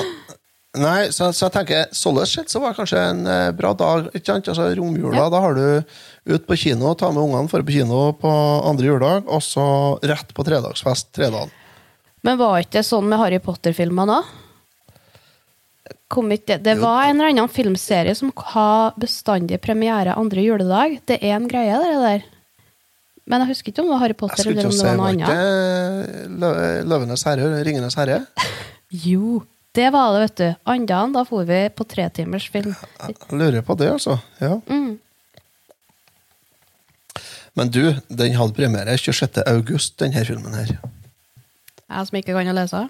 [0.79, 4.11] Nei, så, så jeg tenker sånn sett så var det kanskje en eh, bra dag.
[4.13, 4.49] ikke sant?
[4.53, 5.29] Altså Romjula, Ja.
[5.33, 8.33] da har du ut på kino, ta med ungene for på kino på
[8.69, 9.65] andre juledag, og så
[10.05, 11.49] rett på tredagsfest tredagen.
[12.21, 14.29] Men var ikke det sånn med Harry Potter-filmene òg?
[16.09, 20.95] Kom ikke, det var en eller annen filmserie som har bestandig premiere andre juledag.
[21.05, 22.23] Det er en greie, det der.
[23.29, 24.87] Men jeg husker ikke om det var Harry Jeg Potter skulle eller ikke om det
[24.87, 26.39] var noe ikke annet.
[26.41, 28.23] Lø- Løvenes herre, Ringenes herre?
[29.05, 29.43] Jo,
[29.77, 30.47] det var det, vet du.
[30.73, 32.73] Andan, da for vi på tretimers film.
[33.05, 34.15] Jeg lurer på det, altså.
[34.41, 34.55] Ja.
[34.65, 34.95] Mm.
[37.53, 39.43] Men du, den hadde premiere 26.
[39.45, 40.73] august, denne filmen her.
[41.89, 42.81] Jeg som ikke kan å lese.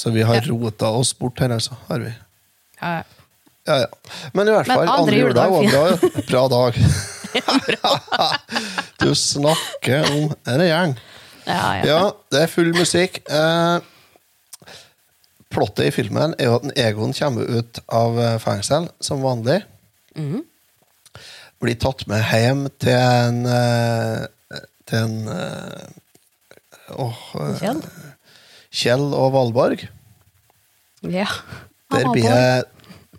[0.00, 0.46] Så vi har Ja.
[0.48, 1.76] rota oss bort her, altså.
[1.88, 2.12] Har vi.
[2.80, 3.02] Ja, ja.
[3.66, 3.86] Ja, ja.
[4.32, 5.82] Men i hvert fall, andre andre juledag var bra,
[6.30, 6.78] bra dag.
[9.04, 10.94] du snakker om en gjeng.
[11.44, 11.84] Ja, ja.
[11.86, 12.00] Ja,
[12.32, 13.20] det er full musikk.
[13.28, 13.78] Eh,
[15.52, 19.60] plottet i filmen er jo at Egon kommer ut av eh, fengsel som vanlig.
[20.16, 20.42] Mm.
[21.60, 24.24] Blir tatt med hjem til en eh,
[24.88, 25.90] Til en eh,
[26.96, 27.84] åh, oh, Kjell?
[28.70, 29.86] Kjell og Valborg.
[31.02, 31.26] Ja.
[31.90, 32.64] Der blir jeg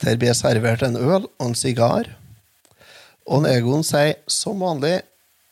[0.02, 2.10] der blir jeg servert en øl og en sigar.
[3.30, 5.02] Og Egon sier som vanlig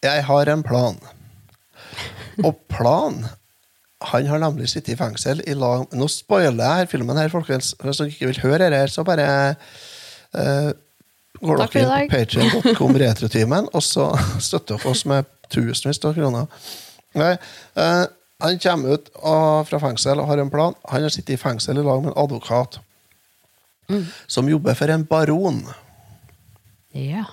[0.02, 1.00] 'Jeg har en plan'.
[2.44, 3.26] Og plan
[4.02, 7.76] Han har nemlig sittet i fengsel i lag Nå spoiler jeg her filmen her, folkens.
[7.84, 9.56] Hvis dere ikke vil høre dette, så bare
[10.34, 10.72] uh,
[11.42, 16.48] går dere inn på patreon.com retrotimen, og så støtter dere oss med tusenvis av kroner.
[17.16, 17.38] Nei,
[17.76, 18.06] eh,
[18.40, 19.10] han kommer ut
[19.68, 20.76] fra fengsel og har en plan.
[20.88, 22.80] Han har sittet i fengsel i lag med en advokat
[24.28, 25.64] som jobber for en baron.
[26.94, 27.26] Ja.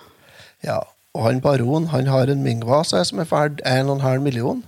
[0.64, 0.80] Ja,
[1.14, 4.64] og han baron han har en Mingva seg, som er verdt 1,5 million.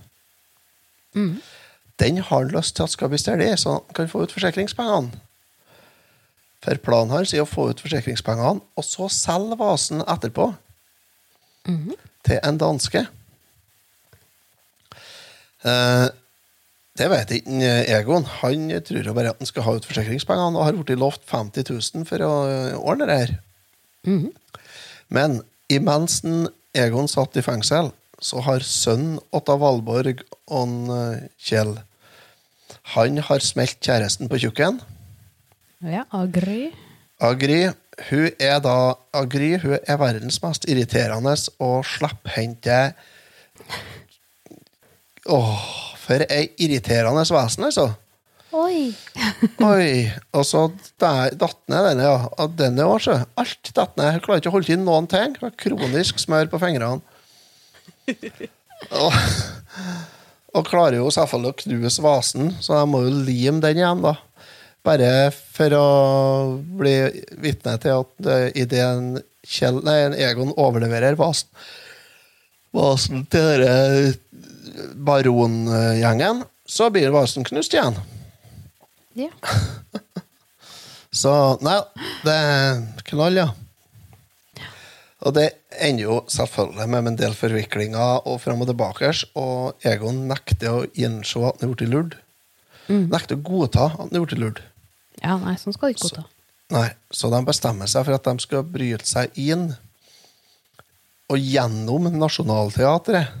[1.99, 5.11] Den har han lyst til at skal bli stjålet, så han kan få ut forsikringspengene.
[6.63, 10.53] For planen hans er å få ut forsikringspengene, og så selge vasen etterpå.
[12.23, 13.05] Til en danske.
[15.63, 16.07] Eh,
[16.99, 18.25] det vet ikke Egon.
[18.41, 21.69] Han tror jo bare at han skal ha ut forsikringspengene, og har blitt lovt 50
[21.71, 23.33] 000 for å eh, ordne det her.
[25.07, 25.39] Men
[25.71, 26.19] imens
[26.75, 31.77] Egon satt i fengsel, så har sønnen Otta Valborg og eh, Kjell
[32.95, 34.81] Han har smelt kjæresten på tjukken.
[35.79, 36.73] Ja, Agri.
[37.23, 37.69] Agri
[38.09, 42.93] hun er da Agri hun er verdens mest irriterende og slepphendte
[45.29, 45.63] Åh,
[46.09, 47.91] for ei irriterende vesen, altså.
[48.49, 48.89] Oi.
[49.71, 49.89] Oi,
[50.33, 50.63] og så
[50.97, 52.29] datt ned denne, ja.
[52.41, 53.19] Og denne òg, så.
[53.37, 54.15] alt datt ned.
[54.15, 55.35] Jeg klarer ikke å holde inn noen ting.
[55.37, 56.97] Jeg har Kronisk smør på fingrene.
[58.95, 59.13] Og,
[60.55, 64.15] og klarer jo selvfølgelig å knuse vasen, så jeg må jo lime den igjen, da.
[64.87, 65.87] Bare for å
[66.79, 66.95] bli
[67.43, 69.25] vitne til at uh, idet
[70.23, 71.51] Egon overleverer vasen,
[72.75, 74.15] vasen til denne
[74.95, 77.97] barongjengen, så blir vasen knust igjen.
[79.17, 79.31] Ja.
[81.11, 81.31] Så
[81.65, 81.79] nei,
[82.21, 83.47] det er knall, ja.
[85.25, 85.47] Og det
[85.81, 89.09] ender jo selvfølgelig med en del forviklinger og fram og tilbake.
[89.41, 92.13] Og Egon nekter å innse at han er blitt lurt.
[92.87, 94.61] Nekter å godta at han er blitt lurt.
[95.23, 96.27] ja, nei, sånn skal de ikke godta.
[96.77, 99.71] Nei, så de bestemmer seg for at de skal bryte seg inn
[101.29, 103.33] og gjennom Nationaltheatret.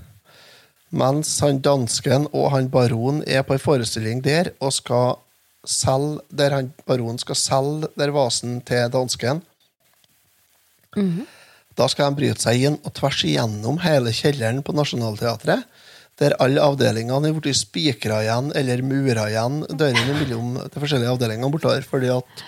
[0.89, 5.19] Mens han dansken og han baron er på en forestilling der og skal
[5.67, 9.43] selge der han baronen skal selge der vasen til dansken.
[11.77, 15.67] Da skal de bryte seg inn og tvers igjennom hele kjelleren på Nationaltheatret,
[16.19, 21.51] der alle avdelingene er blitt spikra igjen eller mura igjen dørene mellom de forskjellige avdelingene
[21.53, 21.85] bortover.
[21.85, 22.43] fordi at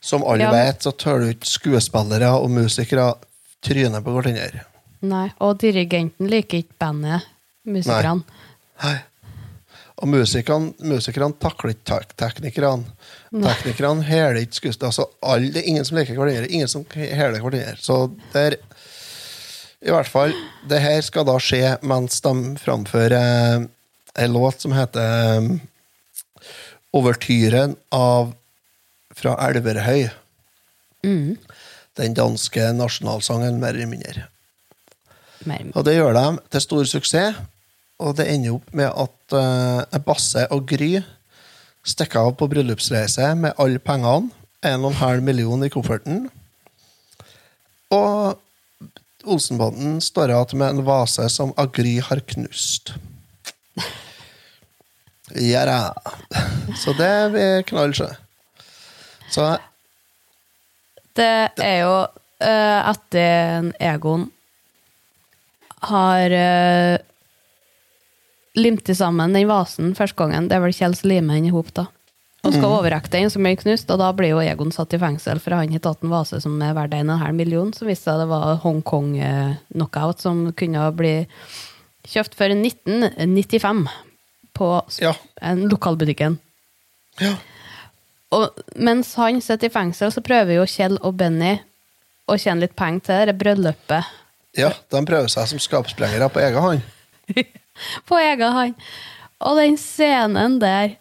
[0.00, 0.50] som alle Ja.
[0.50, 3.14] vet, så tør du ikke skuespillere og musikere
[3.62, 4.64] trynet på hverandre.
[5.02, 7.24] Nei, og dirigenten liker ikke bandet,
[7.66, 8.22] musikerne.
[8.82, 8.98] Nei.
[10.02, 12.84] Og musikerne, musikerne takler ikke tek- teknikerne.
[13.32, 14.90] Teknikerne hæler ikke skuespillere.
[14.90, 16.48] Altså, alle, det er ingen som liker hverandre.
[16.50, 17.76] Ingen som hæler hverandre.
[17.78, 17.98] Så
[18.32, 18.56] der
[19.82, 20.32] I hvert fall,
[20.70, 22.32] det her skal da skje mens de
[22.62, 23.66] framfører
[24.22, 25.60] en låt som heter um,
[26.94, 28.34] Overtyren av
[29.16, 30.10] fra Elverhøy.
[31.98, 34.26] Den danske nasjonalsangen, mer eller mindre.
[35.48, 35.72] Mer.
[35.74, 37.40] Og det gjør de til stor suksess.
[38.02, 40.96] Og det ender opp med at uh, Basse og Gry
[41.86, 44.30] stikker av på bryllupsreise med alle pengene.
[44.62, 46.28] 1,5 million i kofferten.
[47.90, 48.38] Og
[49.22, 52.94] Olsenbanden står igjen med en vase som Agry har knust.
[55.38, 55.92] Ja da.
[56.78, 58.08] Så det blir knall, sjø.
[59.32, 59.46] Så
[61.16, 64.30] Det er jo uh, etter en Egon
[65.82, 66.98] har uh,
[68.58, 70.48] limt sammen den vasen første gangen.
[70.48, 71.88] Det er vel Kjell som limer den i hop, da.
[72.42, 75.38] Og skal overrekke den som blir knust, og da blir jo Egon satt i fengsel,
[75.38, 78.26] for han har tatt en vase som er verdt 1,5 million, som viste seg det
[78.32, 81.12] var Hongkong-knockout, som kunne bli
[82.10, 83.84] kjøpt for 1995
[84.58, 84.70] på
[85.00, 85.14] Ja.
[85.40, 86.38] lokalbutikken.
[87.20, 87.36] ja.
[88.32, 91.60] Og mens han sitter i fengsel, så prøver jo Kjell og Benny
[92.26, 94.04] å tjene litt penger til det bryllupet
[94.58, 96.82] ja, de prøver seg som skapsprengere på egen hånd.
[98.08, 98.74] på egen hånd.
[99.42, 100.96] Og den scenen der,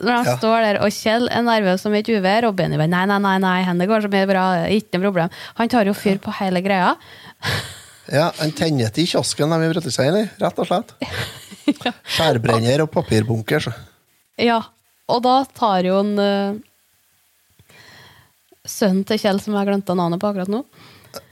[0.00, 0.36] når han Ja.
[0.38, 3.36] står der, og Kjell er nervøs som et uvær, og Benny bare nei, nei, nei,
[3.42, 5.32] nei, henne går så mye bra, ikke noe problem.
[5.58, 6.94] Han tar jo fyr på hele greia.
[8.12, 10.90] Ja, En tenner til i kiosken de i, rett og slett.
[12.14, 13.64] Skjærbrenner og papirbunker.
[13.64, 13.72] Så.
[14.36, 14.58] Ja,
[15.08, 16.58] og da tar jo en uh,
[18.68, 20.60] sønnen til Kjell, som jeg glemte navnet på akkurat nå,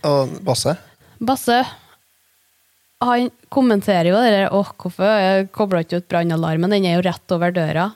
[0.09, 0.73] Og Basse.
[1.23, 1.63] Basse
[3.03, 6.71] han kommenterer jo det der Åh, hvorfor kobla ikke ut brannalarmen?
[6.71, 7.89] Den er jo rett over døra.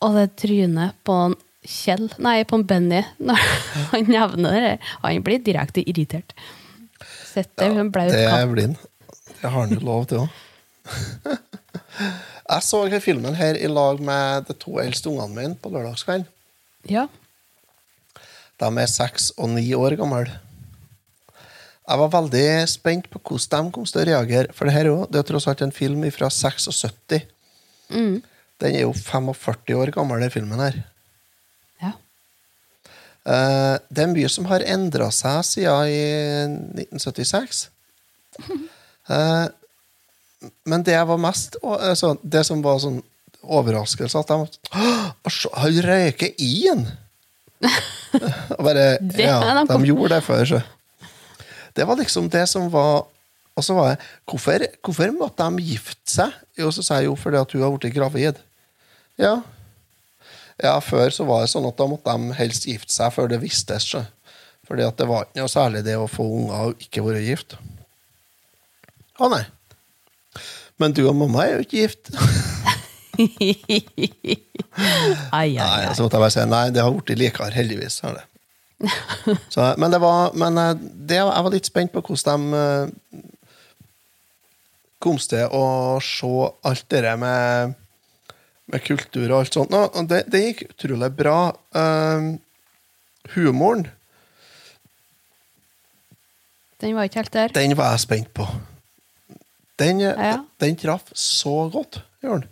[0.00, 3.40] Og det trynet på en Kjell, nei, på en Benny, når
[3.90, 4.70] han nevner det
[5.02, 6.32] han blir direkte irritert.
[7.28, 8.78] Sitter ja, blaut Det er blir han.
[9.28, 10.30] Det har han jo lov til òg.
[12.50, 16.24] Jeg så denne filmen her i lag med de to eldste ungene mine på lørdagskvelden.
[16.88, 17.04] Ja.
[18.56, 20.40] De er seks og ni år gamle.
[21.90, 24.52] Jeg var veldig spent på hvordan de kom til å reagere.
[24.54, 27.24] For det her er jo, det er tross alt en film fra 76.
[28.60, 30.76] Den er jo 45 år gammel, den filmen her.
[31.82, 31.90] ja.
[33.26, 37.68] Eh, det er mye som har endra seg siden i 1976.
[39.10, 39.46] Eh,
[40.70, 43.00] men det jeg var mest altså, Det som var sånn
[43.42, 44.36] overraskelse, at de
[44.70, 46.36] «Åh, se, Han røyker!
[48.54, 50.60] Og bare, Det ja, de de gjorde det før, så.
[51.76, 53.06] Det var liksom det som var
[53.58, 53.98] Og så var jeg
[54.30, 56.34] Hvorfor, hvorfor måtte de gifte seg?
[56.58, 58.38] Jo, så sa jeg jo fordi at hun har blitt gravid.
[59.20, 59.40] Ja.
[60.60, 63.40] Ja, før så var det sånn at da måtte de helst gifte seg før det
[63.42, 63.86] vistes.
[63.90, 64.04] Så.
[64.68, 67.56] Fordi at det var ikke noe særlig det å få unger og ikke være gift.
[69.20, 69.42] Å nei.
[70.80, 72.12] Men du og mamma er jo ikke gift.
[75.30, 77.98] Ai, ai, Nei, så måtte jeg bare si nei, det har blitt likere, heldigvis.
[78.06, 78.22] har det.
[79.52, 83.26] Så, men det var, men eh, det, jeg var litt spent på hvordan de eh,
[85.00, 85.64] kom til å
[86.04, 86.30] se
[86.68, 87.74] alt det der med,
[88.68, 89.72] med kultur og alt sånt.
[89.72, 91.38] Og det, det gikk utrolig bra.
[91.72, 92.36] Uh,
[93.32, 93.86] humoren,
[96.80, 97.52] Den var ikke helt der.
[97.56, 98.44] den var jeg spent på.
[99.80, 100.44] Den, Ja.
[100.60, 102.44] den traff så godt, den.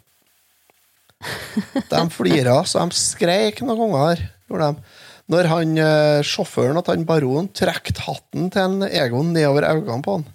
[1.88, 4.24] De flira så de skreik noen ganger.
[4.48, 4.97] Gjorde de.
[5.28, 10.14] Når han, eh, sjåføren at han baron trekte hatten til en Egon nedover øynene på
[10.18, 10.26] han,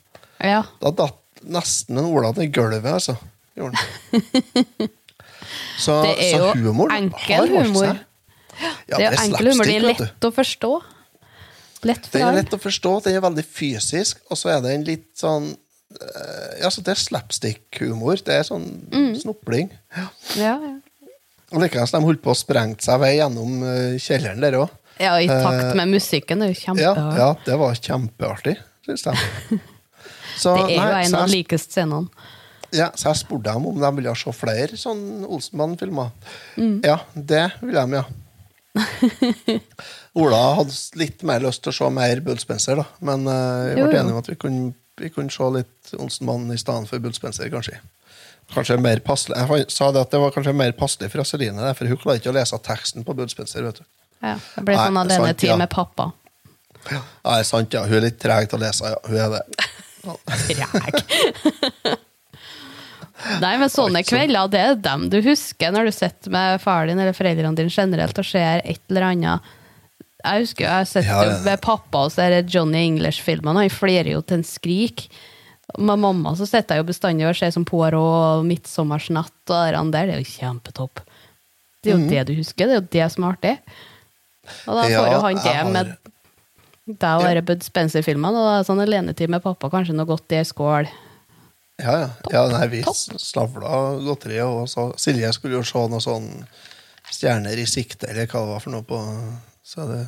[0.43, 0.63] Ja.
[0.81, 3.17] da datt nesten en Ola ned i gulvet, altså.
[3.57, 4.89] Gjorde han.
[5.77, 7.97] Så, Det er så jo enkel humor.
[8.87, 9.65] Ja, det er jo enkel humor.
[9.67, 10.69] Det er lett å forstå.
[11.83, 15.09] Lett Den er lett å forstå, den er veldig fysisk, og så er den litt
[15.19, 18.21] sånn eh, Ja, så det er slapstick-humor.
[18.23, 19.11] Det er sånn Mm.
[19.19, 19.69] snopling.
[19.97, 20.07] Ja.
[20.37, 20.75] Ja, ja.
[21.51, 24.69] Og Likeens de holdt på å sprenge seg vei gjennom eh, kjelleren der òg.
[25.03, 26.41] Ja, i takt med musikken.
[26.43, 27.17] Det er jo Ja, kjempe...
[27.19, 28.55] ja, det var kjempeartig,
[28.87, 29.59] syns jeg.
[30.39, 32.29] Så, Det er jo nei, en av de likeste scenene.
[32.73, 36.09] ja, så jeg spurte dem om de ville se flere sånn Olsenmann-filmer.
[36.57, 36.77] Mm.
[36.87, 38.05] Ja, det ville de, ja.
[40.17, 42.87] Ola hadde litt mer lyst til å se mer Bull Spencer, da.
[43.05, 46.57] Men uh, vi ble enige om at vi kunne, vi kunne se litt Olsenmann i
[46.61, 47.79] stedet for Bull Spencer, kanskje.
[48.53, 49.37] Kanskje mer passelig.
[49.39, 52.33] Jeg sa det at det var kanskje mer passelig for Celine, for hun klarer ikke
[52.33, 53.63] å lese teksten på Bull Spencer.
[53.65, 53.85] vet du.
[54.23, 55.57] Ja, det ble sånn av denne alenetid ja.
[55.59, 56.11] med pappa.
[56.89, 57.83] Ja, det er sant, ja.
[57.87, 58.99] Hun er litt treg til å lese, ja.
[59.07, 59.43] Hun er det.
[60.03, 61.99] Treg.
[63.39, 66.99] Nei, men sånne kvelder, det er dem du husker når du sitter med far din
[66.99, 69.53] eller foreldrene dine generelt og ser et eller annet.
[70.23, 74.41] Jeg husker jeg sitter Ja, med pappa og ser Johnny English-filmene, han flirer jo til
[74.41, 75.07] en skrik.
[75.79, 79.83] Med mamma så sitter jeg jo bestandig og ser som Poirot og Midtsommersnatt og det
[79.95, 81.03] der, det er jo kjempetopp.
[81.83, 83.55] Det er jo det du husker, det er jo det som er artig.
[84.67, 84.83] Og da.
[84.87, 85.93] Får jo han det med
[86.99, 87.41] deg og ja.
[87.47, 90.89] Bud Spencer-filmene, og da er sånn alenetid med pappa, kanskje noe godt i ei skål.
[91.81, 92.09] Ja, ja.
[92.31, 93.15] ja nei, vi Topp.
[93.23, 96.27] slavla godteri, og så Silje skulle jo se noe sånn
[97.13, 98.99] Stjerner i sikte, eller hva det var for noe på
[99.63, 100.03] Så det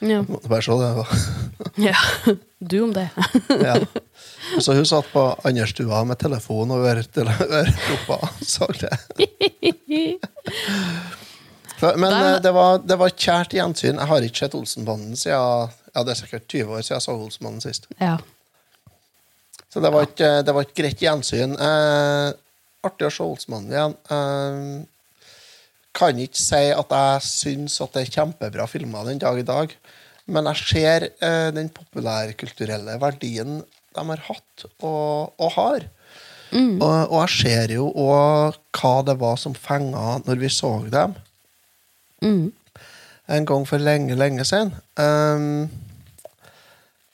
[0.00, 0.20] Ja.
[0.22, 0.90] måtte bare se det.
[0.96, 1.04] da.
[1.88, 2.34] ja.
[2.60, 3.08] Du om det.
[3.68, 3.76] Ja.
[4.60, 6.70] Så hun satt på andrestua med telefon
[7.12, 8.22] tele- ørepropper.
[8.22, 8.96] og Så det.
[11.82, 13.98] Men Der- eh, det var, det var kjært gjensyn.
[13.98, 17.14] Jeg har ikke sett Olsenbanden siden ja, det er sikkert 20 år siden jeg så
[17.16, 17.86] Olsenbanden sist.
[18.00, 18.18] ja.
[19.68, 21.52] Så det var et, det var et greit gjensyn.
[21.60, 22.32] Eh,
[22.88, 23.96] artig å se Olsenbanden igjen.
[24.10, 24.86] Eh,
[25.98, 29.74] kan ikke si at jeg syns at det er kjempebra filmer den dag i dag,
[30.26, 33.58] men jeg ser eh, den populærkulturelle verdien
[33.94, 35.88] de har hatt og, og har.
[36.54, 41.12] Og, og jeg ser jo òg hva det var som fenga når vi så dem
[42.24, 42.52] Mm.
[43.28, 44.72] en gang for lenge, lenge siden.
[44.96, 45.68] Um,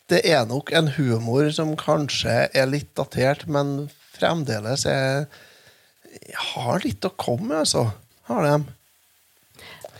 [0.08, 5.26] det er nok en humor som kanskje er litt datert, men fremdeles er
[6.54, 7.88] har litt å komme med, altså.
[8.28, 8.68] Har dem.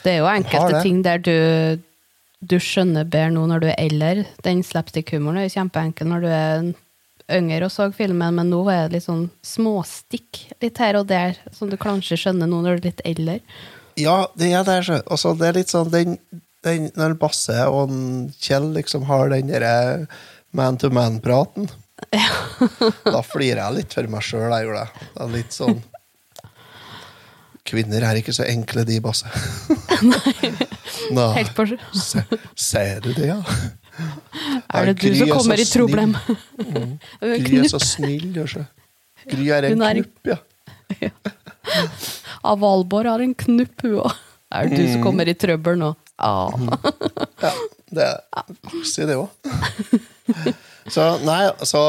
[0.04, 1.34] Det er jo enkelte ting der du,
[2.40, 4.26] du skjønner bedre nå når du er eldre.
[4.44, 8.86] Den slapstick-humoren er jo kjempeenkel når du er yngre og så filmen, men nå er
[8.86, 12.82] det litt sånn småstikk litt her og der, som du kanskje skjønner nå når du
[12.82, 13.38] er litt eldre.
[14.00, 14.78] Ja, det er det.
[14.86, 15.00] så.
[15.06, 16.18] Altså, det er litt sånn den,
[16.66, 17.92] den, Når Basse og
[18.42, 20.06] Kjell liksom har den derre
[20.54, 21.68] man-to-man-praten,
[23.04, 24.50] da flirer jeg litt for meg sjøl.
[24.52, 25.08] Jeg gjorde det.
[25.14, 25.82] Det er litt sånn
[27.64, 29.24] Kvinner er ikke så enkle, de, Basse.
[31.16, 31.30] Nei.
[31.38, 31.64] Helt på
[31.96, 32.20] Se,
[32.60, 33.38] ser du det, ja?
[34.68, 36.12] Er det du som er kommer i problem?
[36.60, 36.90] Mm.
[37.46, 38.68] Gry er så snill, gjør seg.
[39.32, 40.34] Gry er en knupp, knupp,
[41.00, 41.08] ja.
[42.50, 44.10] Av Valborg har en knupp, hua.
[44.54, 44.92] Er det du Mm.
[44.92, 45.94] som kommer i trøbbel nå?
[46.18, 46.50] Ah.
[47.42, 47.52] ja
[47.94, 48.08] det
[48.86, 49.28] Si det òg.
[50.92, 51.80] Så nei, så,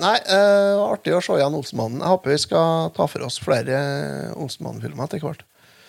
[0.00, 2.00] nei uh, artig å se igjen Olsenmannen.
[2.00, 3.76] Jeg håper vi skal ta for oss flere
[4.40, 5.42] Olsenmannen-filmer etter hvert.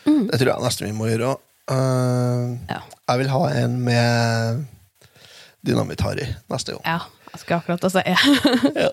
[0.03, 1.37] Det tror jeg nesten vi må gjøre.
[1.71, 2.81] Uh, Ja.
[3.07, 4.65] Jeg vil ha en med
[5.65, 6.83] Dynamitt-Harry neste gang.
[6.85, 6.99] ja,
[7.33, 8.91] jeg skulle akkurat å si Ja.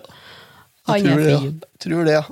[0.87, 1.59] Han Jeg er tror det, fin.
[1.59, 1.67] ja.
[1.83, 2.23] Tror det, ja.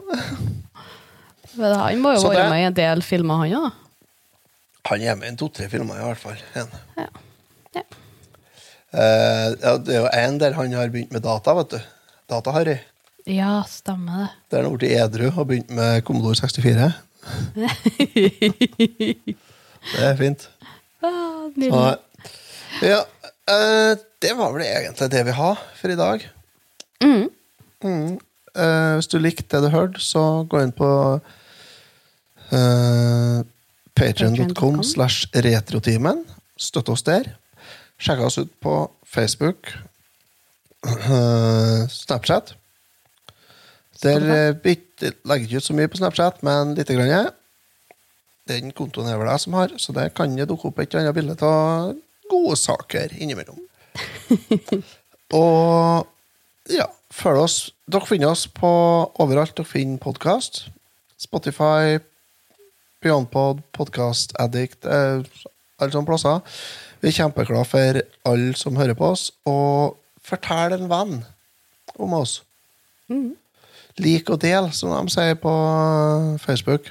[1.60, 3.82] Han må jo være med i en del filmer, han òg.
[4.86, 6.42] Han er med i to-tre filmer, i hvert fall.
[6.56, 6.66] Ja.
[7.76, 7.84] Ja.
[8.96, 9.48] Uh,
[9.84, 11.80] det er jo en der han har begynt med data, vet du.
[12.32, 12.78] Data-Harry.
[13.30, 14.30] ja, stemmer det.
[14.52, 16.94] Der han har blitt edru og begynt med Commodore 64.
[19.86, 20.50] Det er fint.
[21.06, 21.82] Ah, Så,
[22.82, 23.02] ja,
[23.52, 26.24] uh, det var vel egentlig det vi har for i dag.
[27.04, 27.28] Mm.
[27.84, 28.16] Mm.
[28.56, 30.90] Uh, hvis du likte det du hørte, så gå inn på
[32.52, 33.42] uh,
[33.96, 34.84] patreon.com Patreon.com.
[34.84, 36.26] slash retrotimen.
[36.58, 37.32] Støtt oss der.
[37.98, 38.76] Sjekk oss ut på
[39.08, 39.72] Facebook,
[40.84, 42.56] uh, Snapchat.
[44.04, 44.56] Der eh,
[45.00, 47.32] jeg legger ikke ut så mye på Snapchat, men lite grann.
[48.46, 51.08] Den kontoen er vel jeg som har, så det kan det dukke opp et eller
[51.08, 51.96] annet bilde av
[52.30, 53.62] gode saker innimellom.
[55.40, 56.06] Og
[56.70, 57.58] ja, følg oss.
[57.90, 58.70] Dere finner oss på
[59.24, 60.66] overalt dere finner podkast.
[61.18, 61.98] Spotify,
[63.06, 65.22] Beyondpod, Podcast Addict, eh,
[65.78, 66.42] alle sånne plasser.
[67.04, 71.20] Vi er kjempeklare for alle som hører på oss, og fortell en venn
[72.02, 72.40] om oss.
[74.02, 75.54] Lik og del, som de sier på
[76.42, 76.90] Facebook.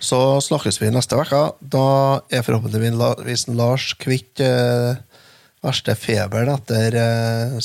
[0.00, 1.42] Så snakkes vi neste uke.
[1.60, 1.86] Da
[2.32, 4.96] er forhåpentligvis Lars kvitt eh,
[5.60, 7.58] verste feberen etter eh,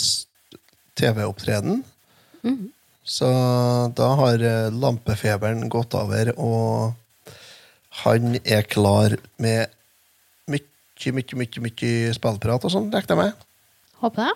[1.00, 1.86] TV-opptreden.
[3.06, 3.28] Så
[3.94, 7.36] da har eh, lampefeberen gått over, og
[8.02, 9.70] han er klar med
[10.50, 13.46] mye, mye, mye, mye spillprat og sånn, regner jeg med.
[14.02, 14.34] Håper det.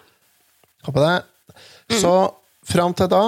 [0.86, 1.16] Håper det.
[1.98, 2.14] Så
[2.70, 3.24] fram til da,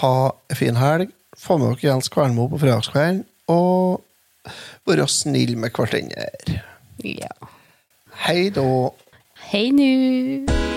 [0.00, 0.16] ha
[0.52, 1.16] en fin helg.
[1.36, 4.04] Få med dere Jens Kvernmo på fredagskvelden, og
[4.88, 6.28] være snill med hverandre.
[7.04, 7.32] Ja.
[8.26, 8.68] Hei da.
[9.48, 10.75] Hei nu!